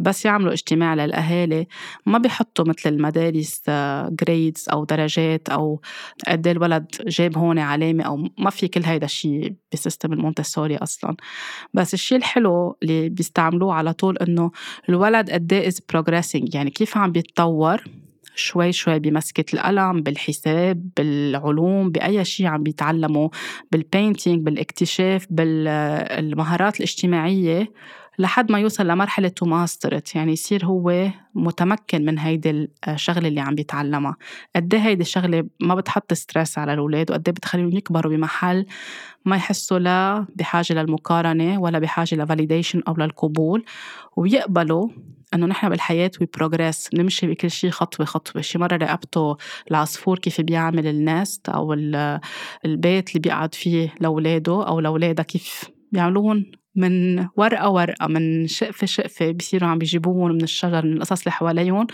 [0.00, 1.66] بس يعملوا اجتماع للأهالي.
[2.06, 3.62] ما بيحطوا مثل المدارس
[4.10, 5.80] grades أو درجات أو
[6.28, 10.76] قد إيه الولد جاب هون علامة أو ما في كل هيدا الشيء ب system المونتسوري
[10.76, 11.16] أصلا.
[11.74, 14.50] بس الشيء الحلو اللي بيستعملوه على طول إنه
[14.88, 17.84] الولد قد إيه progressing يعني كيف عم بيتطور
[18.38, 23.28] شوي شوي بمسكة القلم بالحساب بالعلوم بأي شيء عم بيتعلموا
[23.72, 27.72] بال painting بالإكتشاف بالمهارات الاجتماعية.
[28.18, 33.40] لحد ما يوصل لمرحلة to master it يعني يصير هو متمكن من هيدي الشغلة اللي
[33.40, 34.16] عم بيتعلمها.
[34.56, 38.66] قد إيه هيدي الشغلة ما بتحط stress على الأولاد وقد إيه بتخليهم يكبروا بمحل
[39.24, 43.64] ما يحسوا لا بحاجة للمقارنة ولا بحاجة ل validation أو للقبول.
[44.16, 44.88] ويقبلوا
[45.34, 48.42] إنه نحن بالحياة we progress نمشي بكل شيء خطوة خطوة.
[48.42, 49.36] شي مرة راقبته
[49.70, 51.72] العصفور كيف بيعمل النست أو
[52.64, 56.44] البيت اللي بيقعد فيه لأولاده أو لأولادها كيف بيعملوهم
[56.78, 61.86] من ورقة ورقة من شقفة شقفة بصيروا عم بيجيبوهم من الشجر من القصص اللي حواليهم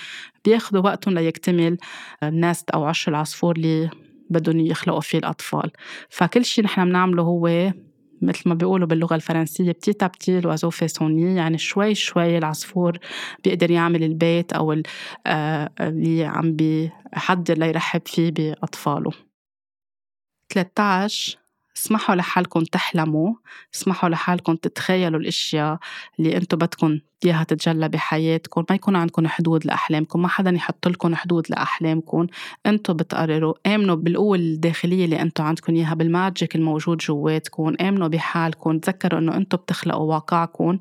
[0.44, 1.76] بياخدوا وقتهم ليكتمل
[2.22, 3.90] النست أو عش العصفور اللي
[4.30, 5.70] بدهم يخلقوا فيه الأطفال.
[6.08, 7.72] فكل شيء نحن بنعمله هو
[8.22, 12.98] مثل ما بيقولوا باللغة الفرنسية بتي تابتي الوازو فيسوني يعني شوي شوي العصفور
[13.44, 14.82] بيقدر يعمل البيت أو
[15.26, 19.10] آه، اللي عم بيحضر ليرحب فيه بأطفاله.
[20.48, 21.43] 13
[21.76, 23.34] اسمحوا لحالكم تحلموا
[23.74, 25.78] اسمحوا لحالكم تتخيلوا الأشياء
[26.18, 31.14] اللي أنتم بدكم إياها تتجلى بحياتكم ما يكون عندكم حدود لأحلامكم ما حدا يحط لكم
[31.14, 32.26] حدود لأحلامكم.
[32.66, 39.20] أنتم بتقرروا آمنوا بالقوة الداخلية اللي أنتم عندكم إياها بالماجيك الموجود جواتكم آمنوا بحالكم تذكروا
[39.20, 40.78] إنه أنتم بتخلقوا واقعكم.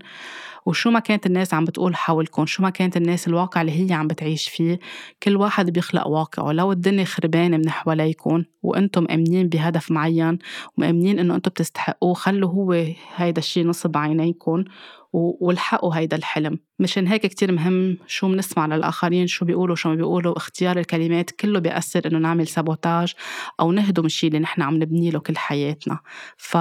[0.65, 4.07] وشو ما كانت الناس عم بتقول حولكم شو ما كانت الناس الواقع اللي هي عم
[4.07, 4.79] بتعيش فيه
[5.23, 6.51] كل واحد بيخلق واقعه.
[6.51, 10.39] لو الدنيا خربانة من حواليكم وأنتم مأمنين بهدف معين
[10.77, 12.71] ومأمنين إنه أنتم بتستحقوه خلوا هو
[13.15, 14.63] هيدا الشيء نصب عينيكم.
[15.13, 16.59] والحقوا هيدا الحلم.
[16.79, 20.37] مشان هيك كتير مهم شو بنسمع للآخرين شو بيقولوا شو ما بيقولوا.
[20.37, 23.13] اختيار الكلمات كله بيأثر إنه نعمل سابوتاج
[23.59, 25.99] أو نهدم الشيء اللي نحن عم نبني له كل حياتنا.
[26.37, 26.57] ف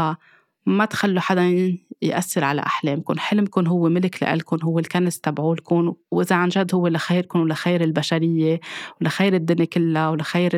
[0.67, 3.19] ما تخلوا حدا يأثر على أحلامكم.
[3.19, 8.61] حلمكم هو ملك لإلكم هو الكنز تبعولكم وإذا عن جد هو لخيركم ولخير البشرية
[9.01, 10.51] ولخير الدنيا كلها ولخير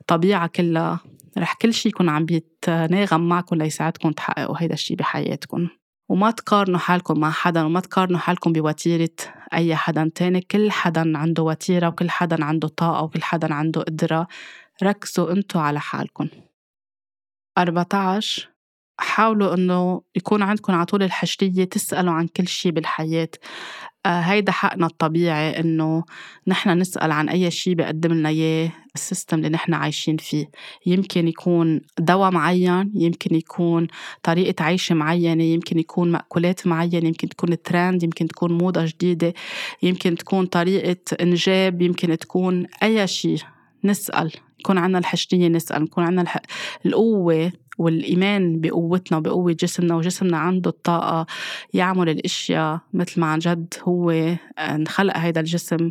[0.00, 1.00] الطبيعة كلها
[1.38, 5.68] رح كل شيء يكون عم بيتناغم معكم ليساعدكم تحققوا هيدا الشيء بحياتكم.
[6.12, 9.08] وما تقارنوا حالكم مع حدا وما تقارنوا حالكم بوتيرة
[9.54, 10.40] أي حدا تاني.
[10.40, 14.26] كل حدا عنده وتيرة وكل حدا عنده طاقة وكل حدا عنده قدرة.
[14.82, 16.28] ركزوا انتو على حالكم.
[17.58, 18.48] 14
[19.00, 23.28] حاولوا إنه يكون عندكم على طول الحشرية تسألوا عن كل شي بالحياة.
[23.34, 26.04] آه هيدا حقنا الطبيعي إنه
[26.46, 30.50] نحن نسأل عن أي شي بيقدم لنا إياه ال system اللي نحن عايشين فيه.
[30.86, 33.86] يمكن يكون دواء معين يمكن يكون
[34.22, 39.34] طريقة عيش معينة يمكن يكون مأكولات معينة يمكن تكون ترند يمكن تكون موضة جديدة
[39.82, 43.36] يمكن تكون طريقة إنجاب يمكن تكون أي شي
[43.84, 44.32] نسأل
[44.62, 46.38] يكون عنا الحشرية نسأل يكون عنا الح...
[46.86, 51.26] القوة والإيمان بقوتنا وبقوة جسمنا وجسمنا عنده الطاقة
[51.74, 54.10] يعمل الأشياء مثل ما عن جد هو
[54.58, 55.90] انخلق هيدا الجسم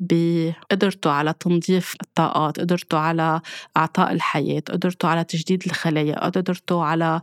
[0.00, 3.40] بقدرته على تنظيف الطاقات قدرته على
[3.76, 7.20] إعطاء الحياة قدرته على تجديد الخلايا قدرته على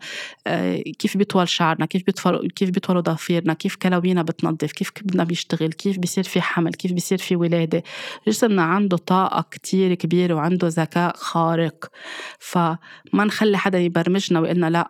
[0.47, 5.71] آه، كيف بيطول شعرنا كيف بيطول كيف بيطولوا ضفيرنا كيف كلاوينا بتنظف كيف كبدنا بيشتغل
[5.71, 7.83] كيف بيصير في حمل كيف بيصير في ولادة.
[8.27, 11.91] جسمنا عنده طاقة كتير كبيرة وعنده ذكاء خارق.
[12.39, 12.77] فما
[13.13, 14.87] نخلي حدا يبرمجنا ويقلنا لأ.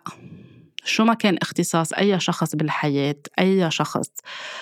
[0.86, 4.10] شو ما كان اختصاص أي شخص بالحياة أي شخص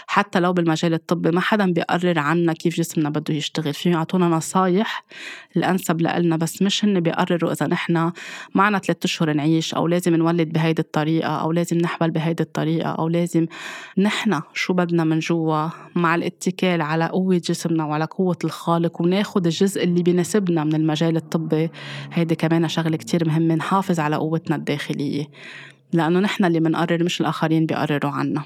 [0.07, 3.75] حتى لو بالمجال الطبي ما حدا بيقرر عنا كيف جسمنا بده يشتغل.
[3.75, 5.05] فيهم يعطونا نصايح
[5.57, 8.13] الأنسب لنا بس مش هن بيقرروا إذا نحن
[8.55, 13.09] معنا ثلاثة أشهر نعيش أو لازم نولد بهيدي الطريقة أو لازم نحبل بهيدي الطريقة أو
[13.09, 13.47] لازم
[13.99, 19.85] نحن شو بدنا من جوا مع الاتكال على قوة جسمنا وعلى قوة الخالق وناخد الجزء
[19.85, 21.71] اللي بيناسبنا من المجال الطبي.
[22.13, 25.27] هيدي كمان شغلة كتير مهمة نحافظ على قوتنا الداخلية.
[25.95, 28.45] لأنه نحن اللي منقرر مش الآخرين بيقرروا عنا.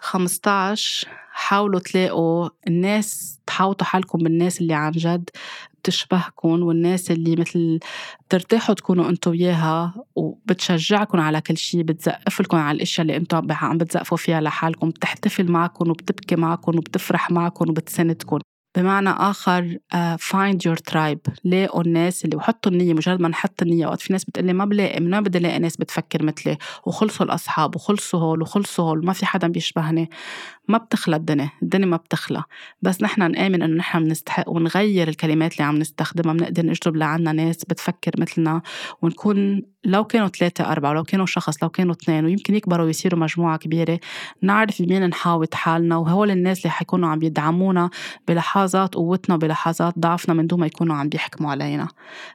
[0.00, 5.30] 15 حاولوا تلاقوا الناس تحاوطوا حالكم بالناس اللي عن جد
[5.78, 7.78] بتشبهكم والناس اللي مثل
[8.26, 13.78] بترتاحوا تكونوا انتو وياها وبتشجعكم على كل شيء بتزقف لكم على الأشياء اللي انتو عم
[13.78, 18.38] بتزقفوا فيها لحالكم بتحتفل معكم وبتبكي معكم وبتفرح معكم وبتسندكم
[18.76, 19.78] بمعنى آخر
[20.16, 21.32] find your tribe.
[21.44, 25.00] لاقوا الناس اللي وحطوا النية مجرد ما نحط النية وقت في ناس بتقلي ما بلاقي
[25.00, 29.48] من بدي ألاقي ناس بتفكر مثلي وخلصوا الأصحاب وخلصوا هول وخلصوا هول ما في حدا
[29.48, 30.10] بيشبهني.
[30.68, 32.42] ما بتخلى الدنيا الدنيا ما بتخلى.
[32.82, 37.64] بس نحن نآمن إنه نحن بنستحق ونغير الكلمات اللي عم نستخدمها بنقدر نجرب لعنا ناس
[37.64, 38.62] بتفكر مثلنا
[39.02, 43.56] ونكون لو كانوا ثلاثة أربعة لو كانوا شخص لو كانوا اثنين ويمكن يكبروا ويصيروا مجموعة
[43.58, 44.00] كبيرة
[44.42, 47.90] نعرف بمين نحاوط حالنا وهول الناس اللي حيكونوا عم يدعمونا
[48.28, 51.88] بلحظات قوتنا بلحظات ضعفنا من دون ما يكونوا عم بيحكموا علينا.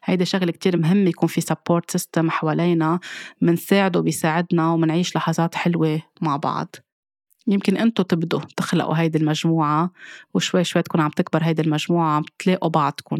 [0.03, 2.99] هيدي شغلة كتير مهم يكون في support system حوالينا
[3.41, 6.75] منساعده بيساعدنا ومنعيش لحظات حلوة مع بعض.
[7.47, 9.91] يمكن انتو تبدوا تخلقوا هيدي المجموعة
[10.33, 13.17] وشوي شوي تكون عم تكبر هيدي المجموعة عم تلاقوا بعضكم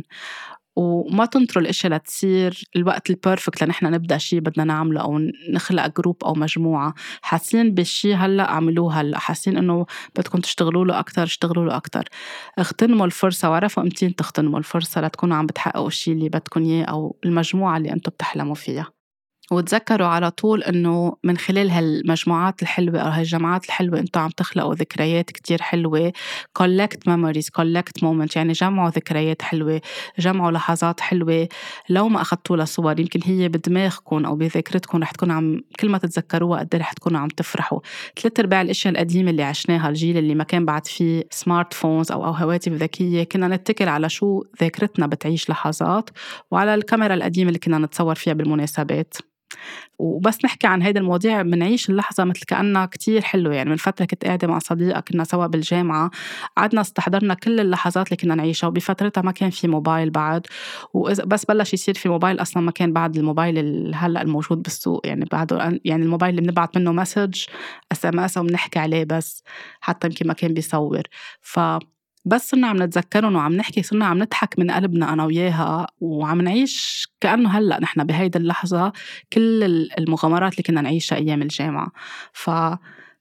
[0.79, 5.19] وما تنطروا الاشياء لتصير الوقت ال perfect لنحن نبدأ شيء بدنا نعمله أو
[5.53, 6.93] نخلق جروب أو مجموعة.
[7.21, 9.19] حاسين بالشيء هلأ اعملوه هلأ.
[9.19, 9.85] حاسين إنه
[10.17, 12.05] بدكم تشتغلوا له أكثر اشتغلوا له أكثر
[12.59, 13.49] اغتنموا الفرصة.
[13.49, 18.11] وعرفوا أمتين تغتنموا الفرصة لتكونوا عم بتحققوا الشيء اللي بدكم إياه أو المجموعة اللي أنتم
[18.11, 18.98] بتحلموا فيها.
[19.51, 25.31] وتذكروا على طول إنه من خلال هالمجموعات الحلوة أو هالجماعات الحلوة أنتم عم تخلقوا ذكريات
[25.31, 26.13] كتير حلوة.
[26.59, 29.81] Collect memories collect moments يعني جمعوا ذكريات حلوة
[30.19, 31.47] جمعوا لحظات حلوة.
[31.89, 35.97] لو ما اخذتوا لها صور يمكن هي بدماغكم أو بذاكرتكم رح تكون عم كل ما
[35.97, 37.79] تتذكروها قد إيه رح تكونوا عم تفرحوا.
[38.21, 42.25] ثلاث أرباع الأشياء القديمة اللي عشناها الجيل اللي ما كان بعد فيه سمارت فونز أو
[42.25, 46.09] أو هواتف ذكية كنا نتكل على شو ذاكرتنا بتعيش لحظات
[46.51, 49.13] وعلى الكاميرا القديمة اللي كنا نتصور فيها بالمناسبات.
[49.99, 53.55] وبس نحكي عن هيدي المواضيع بنعيش اللحظة مثل كأنها كتير حلوة.
[53.55, 56.11] يعني من فترة كنت قاعدة مع صديقة كنا سوا بالجامعة
[56.57, 60.47] قعدنا استحضرنا كل اللحظات اللي كنا نعيشها وبفترتها ما كان في موبايل بعد.
[60.93, 65.07] وبس بلش يصير في موبايل أصلا ما كان بعد الموبايل هلأ الموجود بالسوق.
[65.07, 67.43] يعني بعده يعني الموبايل اللي بنبعت منه message
[67.91, 69.43] SMS وبنحكي عليه بس
[69.81, 71.03] حتى يمكن ما كان بيصور.
[71.41, 71.59] ف
[72.25, 77.07] بس صرنا عم نتذكرهم وعم نحكي صرنا عم نضحك من قلبنا أنا وياها وعم نعيش
[77.21, 78.93] كأنه هلأ نحن بهيدي اللحظة
[79.33, 79.63] كل
[79.99, 81.91] المغامرات اللي كنا نعيشها أيام الجامعة.
[82.33, 82.49] ف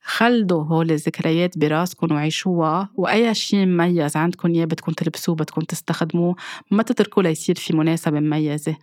[0.03, 6.37] خلدوا هول الذكريات براسكم وعيشوها وأي شيء مميز عندكم إياه بدكم تلبسوه بدكم تستخدموه
[6.71, 8.77] ما تتركوه ليصير في مناسبة مميزة.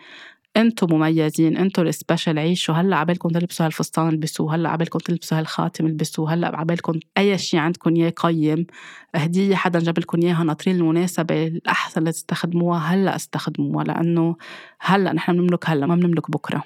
[0.58, 6.34] أنتم مميزين أنتم السبيشال عيشوا هلأ عبالكم تلبسوا هالفستان البسوه هلأ عبالكم تلبسوا هالخاتم البسوه
[6.34, 8.68] هلأ عبالكم أي شيء عندكم إياه قيم.
[9.16, 14.36] هدية حدا جاب لكم إياها ناطرين المناسبة الأحسن اللي تستخدموها هلأ استخدموها لأنه
[14.80, 16.64] هلأ نحن بنملك هلأ ما بنملك بكرة.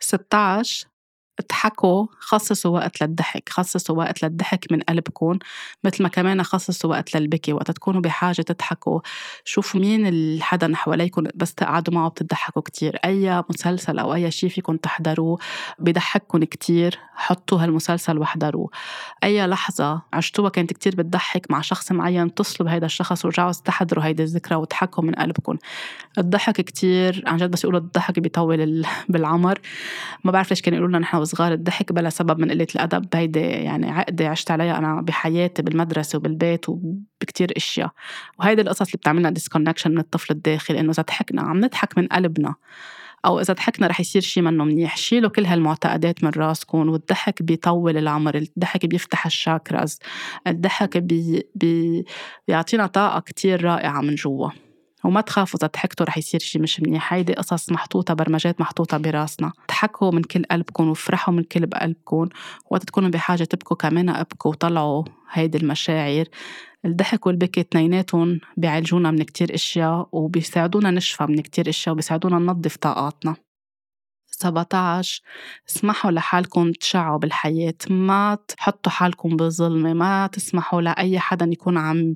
[0.00, 0.91] 16
[1.40, 5.38] اضحكوا خصصوا وقت للضحك خصصوا وقت للضحك من قلبكم
[5.84, 9.00] مثل ما كمان خصصوا وقت للبكي وقت تكونوا بحاجة تضحكوا.
[9.44, 12.96] شوفوا مين الحدا حواليكم بس تقعدوا معه بتضحكوا كتير.
[13.04, 15.38] أي مسلسل أو أي شيء فيكم تحضروه
[15.78, 16.98] بضحككم كتير.
[17.22, 18.70] حطوا هالمسلسل واحضروه
[19.24, 24.22] أي لحظة عشتوها كانت كتير بتضحك مع شخص معين اتصلوا بهيدا الشخص ورجعوا استحضروا هيدي
[24.22, 25.58] الذكرى وضحكوا من قلبكم
[26.18, 29.60] الضحك كتير عن جد بس يقولوا الضحك بيطول بالعمر.
[30.24, 33.06] ما بعرف ليش كانوا يقولوا لنا نحن وصغار الضحك بلا سبب من قلة الأدب.
[33.14, 37.90] هيدي يعني عقدة عشت عليها أنا بحياتي بالمدرسة وبالبيت وبكتير أشياء.
[38.38, 42.54] وهيدي القصص اللي بتعملنا disconnection من الطفل الداخلي إنه إذا ضحكنا عم نضحك من قلبنا.
[43.26, 44.96] أو إذا ضحكنا رح يصير شيء منه منيح.
[44.96, 49.98] شيلوا كل هالمعتقدات من راسكم والضحك بيطول العمر الضحك بيفتح ال chakras
[50.46, 52.04] الضحك بي بي
[52.48, 54.50] بيعطينا طاقة كتير رائعة من جوا.
[55.04, 57.14] وما تخافوا إذا ضحكتوا رح يصير شيء مش منيح.
[57.14, 59.52] هيدي قصص محطوطة برمجات محطوطة براسنا.
[59.68, 62.28] ضحكوا من كل قلبكم وافرحوا من كل بقلبكم.
[62.70, 66.24] وقت تكونوا بحاجة تبكوا كمان أبكوا وطلعوا هيدي المشاعر.
[66.84, 73.36] الضحك والبكي اثنيناتهم بيعالجونا من كتير أشياء وبيساعدونا نشفى من كتير أشياء وبيساعدونا ننظف طاقاتنا.
[74.42, 75.22] 17
[75.68, 82.14] اسمحوا لحالكم تشعوا بالحياة ما تحطوا حالكم بظلمة ما تسمحوا لأي حدا يكون عم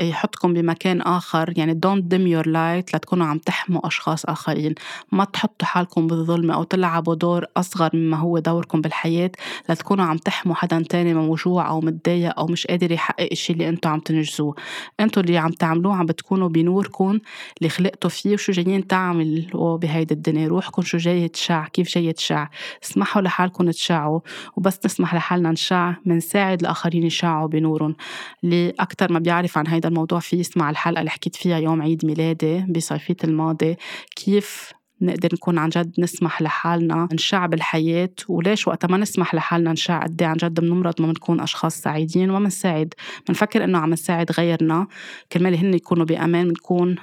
[0.00, 4.74] يحطكم بمكان آخر يعني don't dim your light لتكونوا عم تحموا أشخاص آخرين.
[5.12, 9.30] ما تحطوا حالكم بالظلمة أو تلعبوا دور أصغر مما هو دوركم بالحياة
[9.68, 13.90] لتكونوا عم تحموا حدا تاني موجوع أو متضايق أو مش قادر يحقق الشيء اللي أنتوا
[13.90, 14.54] عم تنجزوه.
[15.00, 17.18] أنتوا اللي عم تعملوه عم بتكونوا بنوركم
[17.58, 20.48] اللي خلقتوا فيه وشو جايين تعملوا بهيدي الدنيا.
[20.48, 22.48] روحكم شو جاي تشع كيف جاي تشع
[22.84, 24.20] اسمحوا لحالكم تشعوا
[24.56, 27.96] وبس نسمح لحالنا نشع منساعد الآخرين يشعوا بنورهم.
[28.44, 32.06] اللي أكتر ما بيعرف عن هذا الموضوع في يسمع الحلقة اللي حكيت فيها يوم عيد
[32.06, 33.76] ميلادي بصيفية الماضي
[34.16, 40.02] كيف نقدر نكون عن جد نسمح لحالنا نشع بالحياة وليش وقت ما نسمح لحالنا نشع
[40.02, 42.94] قد عن جد بنمرض ما بنكون أشخاص سعيدين وما بنساعد.
[43.28, 44.86] بنفكر إنه عم نساعد غيرنا
[45.32, 46.96] كرمال هن يكونوا بأمان بنكون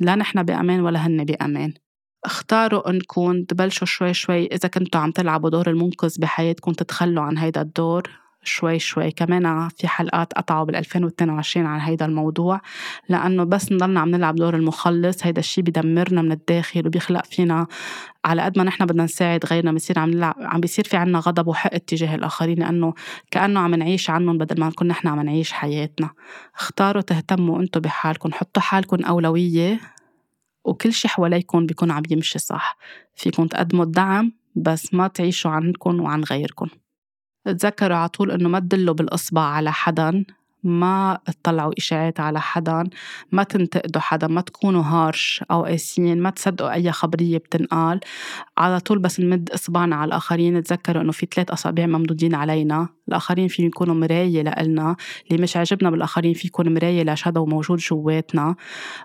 [0.00, 1.74] لا نحن بأمان ولا هن بأمان.
[2.24, 7.60] اختاروا انكم تبلشوا شوي شوي إذا كنتوا عم تلعبوا دور المنقذ بحياتكم تتخلوا عن هيدا
[7.60, 8.02] الدور
[8.42, 9.10] شوي شوي.
[9.10, 12.60] كمان في حلقات قطعوا بال 2022 عن هيدا الموضوع
[13.08, 17.66] لأنه بس نضلنا عم نلعب دور المخلص هيدا الشيء بدمرنا من الداخل وبيخلق فينا.
[18.24, 21.48] على قد ما نحن بدنا نساعد غيرنا بصير عم نلعب عم بيصير في عنا غضب
[21.48, 22.94] وحق تجاه الآخرين لأنه
[23.30, 26.10] كأنه عم نعيش عنهم بدل ما نكون نحن عم نعيش حياتنا.
[26.56, 29.80] اختاروا تهتموا أنتم بحالكم حطوا حالكم أولوية
[30.64, 32.76] وكل شي حواليكم بيكون عم يمشي صح.
[33.14, 36.68] فيكم تقدموا الدعم بس ما تعيشوا عنكم وعن غيركم.
[37.44, 40.24] تذكروا على طول إنه ما تدلوا بالإصبع على حدا
[40.64, 42.84] ما تطلعوا إشاعات على حدا
[43.32, 48.00] ما تنتقدوا حدا ما تكونوا هارش أو قاسيين ما تصدقوا أي خبرية بتنقال.
[48.58, 52.88] على طول بس نمد إصبعنا على الآخرين تذكروا إنه في ثلاث أصابع ممدودين علينا.
[53.08, 54.96] الآخرين في يكونوا مراية لإلنا.
[55.30, 58.54] اللي مش عاجبنا بالآخرين في يكون مراية لشادو موجود جواتنا.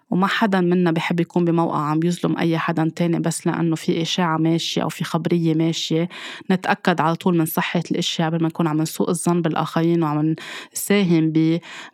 [0.10, 4.38] وما حدا منا بحب يكون بموقع عم يظلم أي حدا تاني بس لأنه في إشاعة
[4.38, 6.10] ماشية أو في خبرية ماشية.
[6.51, 10.36] نتأكد على طول من صحة الأشياء قبل ما نكون عم نسوء الظن بالآخرين وعم
[10.74, 11.32] نساهم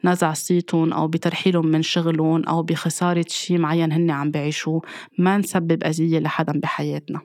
[0.04, 4.82] بنزع صيتهم أو بترحيلهم من شغلهم أو بخسارة شيء معين هن عم بعيشوه.
[5.20, 7.22] ما نسبب أذية لحدا بحياتنا.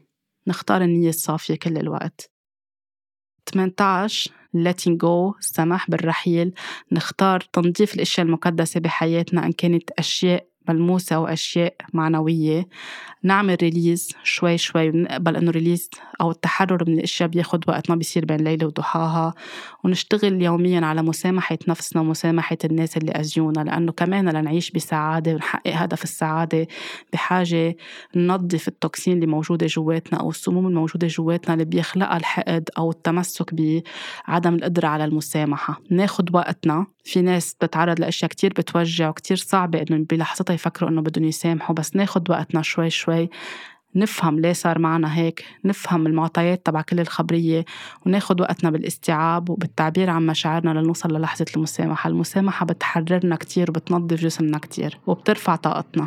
[0.47, 2.31] نختار النية الصافية كل الوقت.
[3.53, 6.55] 18 letting go السماح بالرحيل.
[6.93, 12.69] نختار تنظيف الأشياء المقدسة بحياتنا إن كانت أشياء ملموسة وأشياء معنوية
[13.23, 15.91] نعمل release شوي شوي ونقبل إنه release
[16.21, 19.35] أو التحرر من الأشياء بياخد وقت ما بيصير بين ليلة وضحاها.
[19.85, 26.05] ونشتغل يوميا على مسامحة نفسنا ومسامحة الناس اللي أذيونا لأنه كمان لنعيش بسعادة ونحقق هدف
[26.05, 26.67] السعادة
[27.13, 27.77] بحاجة
[28.17, 34.55] ننظف التوكسين اللي موجودة جواتنا أو السموم الموجودة جواتنا اللي بيخلقها الحقد أو التمسك بعدم
[34.55, 35.81] القدرة على المسامحة.
[35.91, 36.87] ناخد وقتنا.
[37.05, 41.97] في ناس بتتعرض لأشياء كتير بتوجع وكتير صعبة إنه بلحظتها يفكروا إنه بدهم يسامحوا بس
[41.97, 43.31] ناخد وقتنا شوي شوي.
[43.95, 47.65] نفهم ليه صار معنا هيك نفهم المعطيات تبع كل الخبرية
[48.07, 52.09] وناخد وقتنا بالاستيعاب وبالتعبير عن مشاعرنا لنوصل للحظة المسامحة.
[52.09, 56.07] المسامحة بتحررنا كتير وبتنظف جسمنا كتير وبترفع طاقتنا.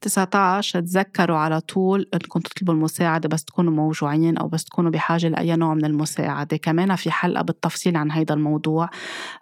[0.00, 5.56] 19 تذكروا على طول انكم تطلبوا المساعدة بس تكونوا موجوعين أو بس تكونوا بحاجة لأي
[5.56, 6.56] نوع من المساعدة.
[6.56, 8.90] كمان في حلقة بالتفصيل عن هيدا الموضوع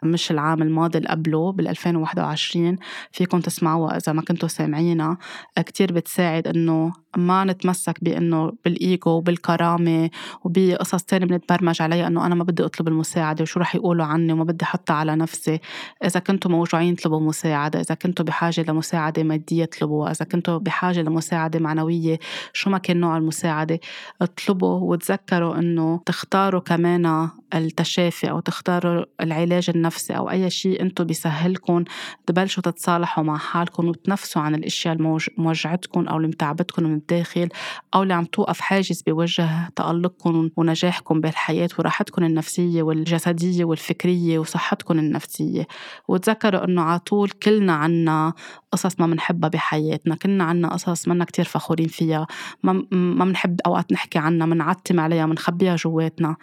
[0.03, 2.77] مش العام الماضي اللي قبله بال 2021
[3.13, 5.19] فيكم تسمعوها إذا ما كنتوا سامعينها.
[5.57, 10.11] كتير بتساعد إنه ما نتمسك بإنه بالإيجو وبالكرامة
[10.45, 14.45] وبقصص تانية بنتبرمج عليها إنه أنا ما بدي أطلب المساعدة وشو رح يقولوا عني وما
[14.45, 15.61] بدي أحطها على نفسي.
[16.05, 17.81] إذا كنتوا موجوعين اطلبوا مساعدة.
[17.81, 20.11] إذا كنتوا بحاجة لمساعدة مادية اطلبوها.
[20.11, 22.19] إذا كنتوا كنتوا بحاجة لمساعدة معنوية.
[22.53, 23.81] شو ما كان نوع المساعدة؟
[24.23, 31.85] اطلبوا وتذكروا إنه تختاروا كمان التشافي أو تختاروا العلاج النفسي أو أي شيء أنتوا بيسهلكم
[32.27, 34.97] تبلشوا تتصالحوا مع حالكم وتنفسوا عن الأشياء
[35.39, 37.49] الموجعتكم أو اللي متعبتكم من الداخل
[37.95, 45.67] أو اللي عم توقف حاجز بوجه تألقكم ونجاحكم بالحياة وراحتكم النفسية والجسدية والفكرية وصحتكم النفسية.
[46.09, 48.33] وتذكروا إنه على طول كلنا عنا
[48.73, 50.15] قصص ما بنحبها بحياتنا.
[50.15, 52.27] كلنا عنا قصص منا كتير فخورين فيها.
[52.63, 56.37] ما بنحب أوقات نحكي عنها منعتم عليها منخبيها جواتنا.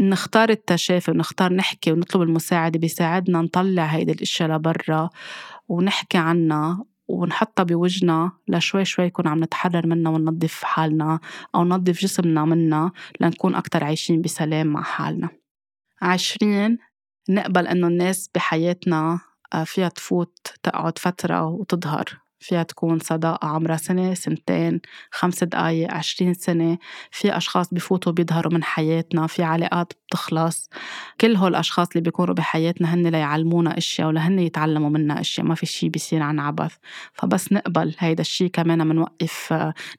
[0.00, 5.10] نختار التشافي ونختار نحكي ونطلب المساعدة بيساعدنا نطلع هيدي الأشياء لبرا
[5.68, 11.20] ونحكي عنها ونحطها بوجنا لشوي شوي يكون عم نتحرر منها وننظف حالنا
[11.54, 15.28] أو ننظف جسمنا منها لنكون أكتر عايشين بسلام مع حالنا.
[16.02, 16.78] عشرين
[17.28, 19.20] نقبل إنه الناس بحياتنا
[19.54, 22.23] آه، فيها تفوت تقعد فترة وتظهر.
[22.44, 24.80] فيها تكون صداقة عمرها سنة سنتين
[25.10, 26.78] خمس دقايق عشرين سنة
[27.10, 30.70] في أشخاص بفوتوا بيظهروا من حياتنا في علاقات بتخلص
[31.20, 35.66] كل هول الأشخاص اللي بيكونوا بحياتنا هن ليعلمونا أشياء ولهن يتعلموا منا أشياء ما في
[35.66, 36.76] شي بيصير عن عبث.
[37.12, 39.54] فبس نقبل هيدا الشي كمان منوقف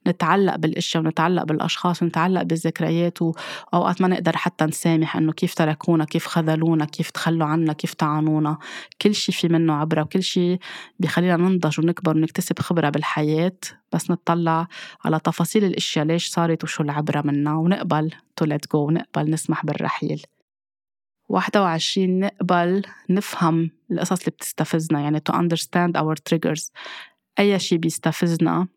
[0.08, 6.28] نتعلق بالأشياء ونتعلق بالأشخاص ونتعلق بالذكريات وأوقات ما نقدر حتى نسامح إنه كيف تركونا كيف
[6.28, 8.58] خذلونا كيف تخلوا عنا كيف طعنونا.
[9.02, 10.58] كل شي في منه عبرة وكل شي
[11.00, 13.58] بيخلينا ننضج ونكبر ونكتسب خبرة بالحياة.
[13.94, 14.68] بس نطلع
[15.06, 18.12] على تفاصيل الأشياء ليش صارت وشو العبرة منها ونقبل.
[18.36, 20.22] to let go ونقبل نسمح بالرحيل.
[21.30, 26.72] واحدة وعشرين نقبل نفهم القصص اللي بتستفزنا يعني to understand our triggers.
[27.40, 28.68] أي شي بيستفزنا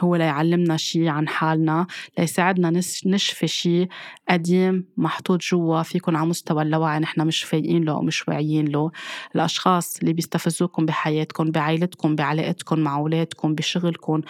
[0.00, 1.86] هو ليعلمنا شي عن حالنا
[2.18, 2.70] ليساعدنا
[3.06, 3.88] نشفي شي
[4.28, 8.90] قديم محطوط جوا فيكن على مستوى اللاوعي نحن مش فايقين له أو مش واعيين له.
[9.34, 14.20] الأشخاص اللي بيستفزوكم بحياتكم بعائلتكم بعلاقتكم مع أولادكم بشغلكم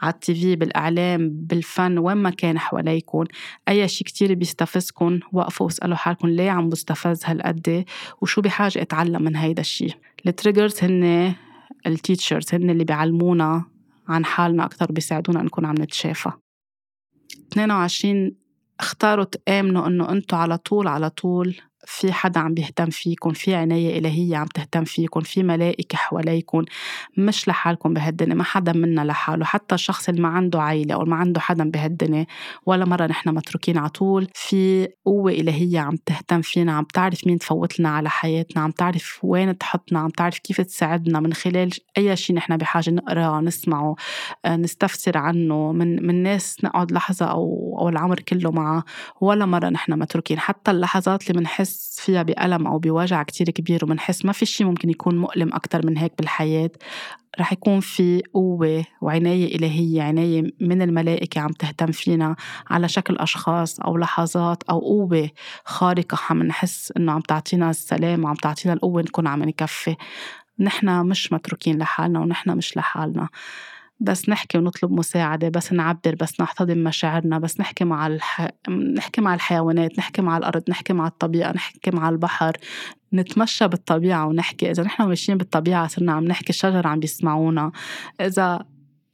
[0.00, 3.24] على التيفي بالإعلام بالفن وين ما كان حواليكم
[3.68, 7.84] أي شي كتير بيستفزكم وقفوا واسألوا حالكم ليه عم بستفز هالقد؟
[8.20, 9.88] وشو بحاجة أتعلم من هيدا الشي؟
[10.26, 11.34] ال triggers هن
[11.86, 13.64] ال teachers هن اللي بيعلمونا
[14.08, 16.30] عن حالنا أكتر بيساعدونا نكون عم نتشافى.
[17.52, 18.36] 22
[18.80, 23.98] اختاروا تآمنوا إنه أنتوا على طول على طول في حدا عم بيهتم فيكم في عناية
[23.98, 26.64] إلهية عم تهتم فيكم في ملائكة حواليكم
[27.16, 31.16] مش لحالكم بهالدنيا ما حدا منا لحاله حتى الشخص اللي ما عنده عائلة أو ما
[31.16, 32.26] عنده حدا بهالدنيا
[32.66, 37.38] ولا مرة نحن متروكين على طول في قوة إلهية عم تهتم فينا عم تعرف مين
[37.38, 42.16] تفوت لنا على حياتنا عم تعرف وين تحطنا عم تعرف كيف تساعدنا من خلال أي
[42.16, 43.96] شيء نحن بحاجة نقرأ نسمعه
[44.44, 48.84] آه، نستفسر عنه من من ناس نقعد لحظة أو أو العمر كله معه
[49.20, 50.38] ولا مرة نحن متروكين.
[50.38, 54.64] حتى اللحظات اللي بنحس بنحس فيها بألم أو بوجع كتير كبير وبنحس ما في شي
[54.64, 56.70] ممكن يكون مؤلم أكتر من هيك بالحياة.
[57.40, 62.36] رح يكون في قوة وعناية إلهية عناية من الملائكة عم تهتم فينا
[62.70, 65.30] على شكل أشخاص أو لحظات أو قوة
[65.64, 69.96] خارقة عم نحس إنه عم تعطينا السلام وعم تعطينا القوة نكون عم نكفي.
[70.58, 73.28] نحن مش متروكين لحالنا ونحن مش لحالنا.
[74.00, 78.48] بس نحكي ونطلب مساعدة بس نعبر بس نحتضن مشاعرنا بس نحكي مع الح...
[78.96, 82.56] نحكي مع الحيوانات نحكي مع الأرض نحكي مع الطبيعة نحكي مع البحر
[83.14, 84.70] نتمشى بالطبيعة ونحكي.
[84.70, 87.72] إذا نحن ماشيين بالطبيعة صرنا عم نحكي الشجر عم بيسمعونا.
[88.20, 88.64] إذا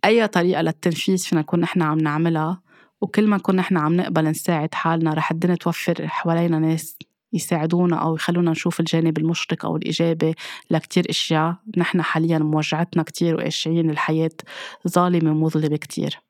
[0.05, 2.63] أي طريقة للتنفيذ فينا نكون نحن عم نعملها
[3.01, 6.99] وكل ما نكون نحن عم نقبل نساعد حالنا رح الدنيا توفر حوالينا ناس
[7.33, 10.35] يساعدونا أو يخلونا نشوف الجانب المشرق أو الإيجابي
[10.71, 11.57] لكتير أشياء.
[11.77, 14.31] نحن حاليا موجعتنا كتير وقاشعين الحياة
[14.89, 16.21] ظالمة ومظلمة كتير.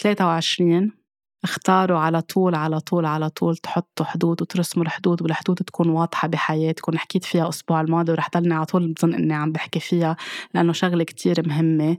[0.00, 1.03] 23
[1.44, 6.98] اختاروا على طول على طول على طول تحطوا حدود وترسموا الحدود والحدود تكون واضحة بحياتكم.
[6.98, 10.16] حكيت فيها الأسبوع الماضي ورح ضلني على طول بظن إني عم بحكي فيها
[10.54, 11.96] لأنه شغلة كتير مهمة.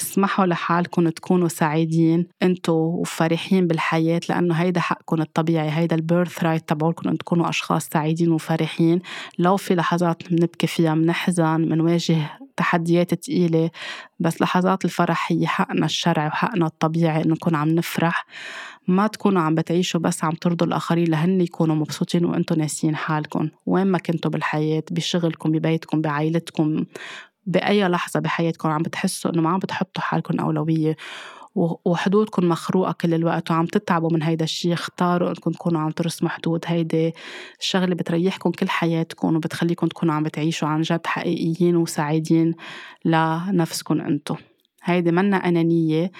[0.00, 7.08] اسمحوا لحالكم تكونوا سعيدين أنتوا وفرحين بالحياة لأنه هيدا حقكم الطبيعي هيدا البيرث رايت تبعولكم
[7.08, 9.00] أن تكونوا أشخاص سعيدين وفرحين.
[9.38, 13.70] لو في لحظات بنبكي فيها بنحزن بنواجه تحديات تقيلة
[14.18, 18.26] بس لحظات الفرح هي حقنا الشرعي وحقنا الطبيعي إنه نكون عم نفرح.
[18.88, 23.48] ما تكونوا عم بتعيشوا بس عم ترضوا الآخرين لهن يكونوا مبسوطين وأنتوا ناسيين حالكم.
[23.66, 26.84] وين ما كنتوا بالحياة بشغلكم ببيتكم بعائلتكم
[27.46, 30.96] بأي لحظة بحياتكم عم بتحسوا إنه ما عم بتحطوا حالكم أولوية.
[31.56, 36.64] وحدودكم مخروقة كل الوقت وعم تتعبوا من هيدا الشيء اختاروا انكم تكونوا عم ترسموا حدود.
[36.66, 37.14] هيدي
[37.60, 42.54] الشغلة بتريحكم كل حياتكم وبتخليكم تكونوا عم بتعيشوا عن جد حقيقيين وسعيدين
[43.04, 44.36] لنفسكم أنتم
[44.84, 46.10] هيدي منا أنانية.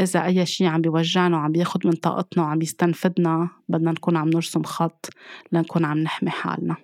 [0.00, 4.62] إذا أي شيء عم بيوجعنا وعم بياخد من طاقتنا وعم بيستنفدنا بدنا نكون عم نرسم
[4.62, 5.06] خط
[5.52, 6.76] لنكون عم نحمي حالنا.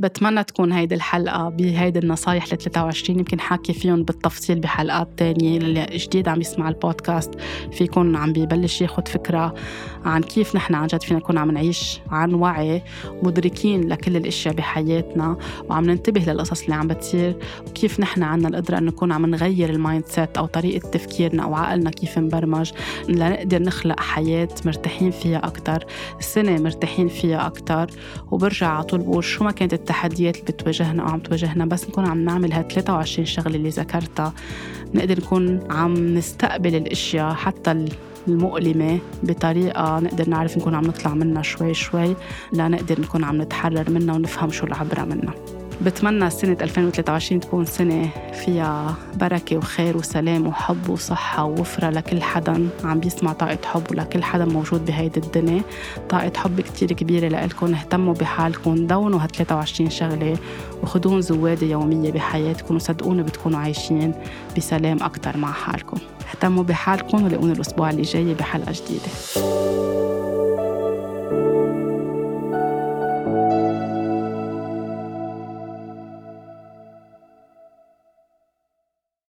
[0.00, 5.58] بتمنى تكون هيدي الحلقة بهيدي النصايح ل 23 يمكن حاكي فيهم بالتفصيل بحلقات تانية.
[5.58, 7.30] اللي جديد عم يسمع البودكاست
[7.72, 9.54] فيكون عم ببلش ياخد فكرة.
[10.04, 12.82] عن كيف نحن عن جد فينا نكون عم نعيش عن وعي
[13.22, 15.36] مدركين لكل الأشياء بحياتنا
[15.68, 17.36] وعم ننتبه للقصص اللي عم بتصير
[17.68, 21.90] وكيف نحن عنا القدرة إنه نكون عم نغير ال mindset أو طريقة تفكيرنا أو عقلنا
[21.90, 22.72] كيف مبرمج
[23.08, 25.84] لنقدر نخلق حياة مرتاحين فيها أكتر
[26.20, 27.90] سنة مرتاحين فيها أكتر.
[28.30, 32.06] وبرجع على طول بقول شو ما كانت التحديات اللي بتواجهنا أو عم تواجهنا بس نكون
[32.06, 34.32] عم نعمل هال 23 شغلة اللي ذكرتها.
[34.94, 37.70] نقدر نكون عم نستقبل الأشياء حتى
[38.32, 42.16] المؤلمة بطريقة نقدر نعرف نكون عم نطلع منها شوي شوي
[42.52, 45.34] لنقدر نكون عم نتحرر منها ونفهم شو العبرة منها.
[45.82, 52.68] بتمنى سنة 2023 تكون سنة فيها بركة وخير وسلام وحب وصحة ووفرة لكل حدا.
[52.84, 55.62] عم بيسمع طاقة حب ولكل حدا موجود بهيدي الدنيا.
[56.08, 57.74] طاقة حب كتير كبيرة لإلكم.
[57.74, 58.86] اهتموا بحالكم.
[58.86, 60.36] دونوا هال 23 شغلة
[60.82, 64.14] وخدون زوادة يومية بحياتكم وصدقوني بتكونوا عايشين
[64.56, 65.98] بسلام أكتر مع حالكم.
[66.30, 69.10] اهتموا بحالكم ولاقوني الأسبوع اللي جاي بحلقة جديدة.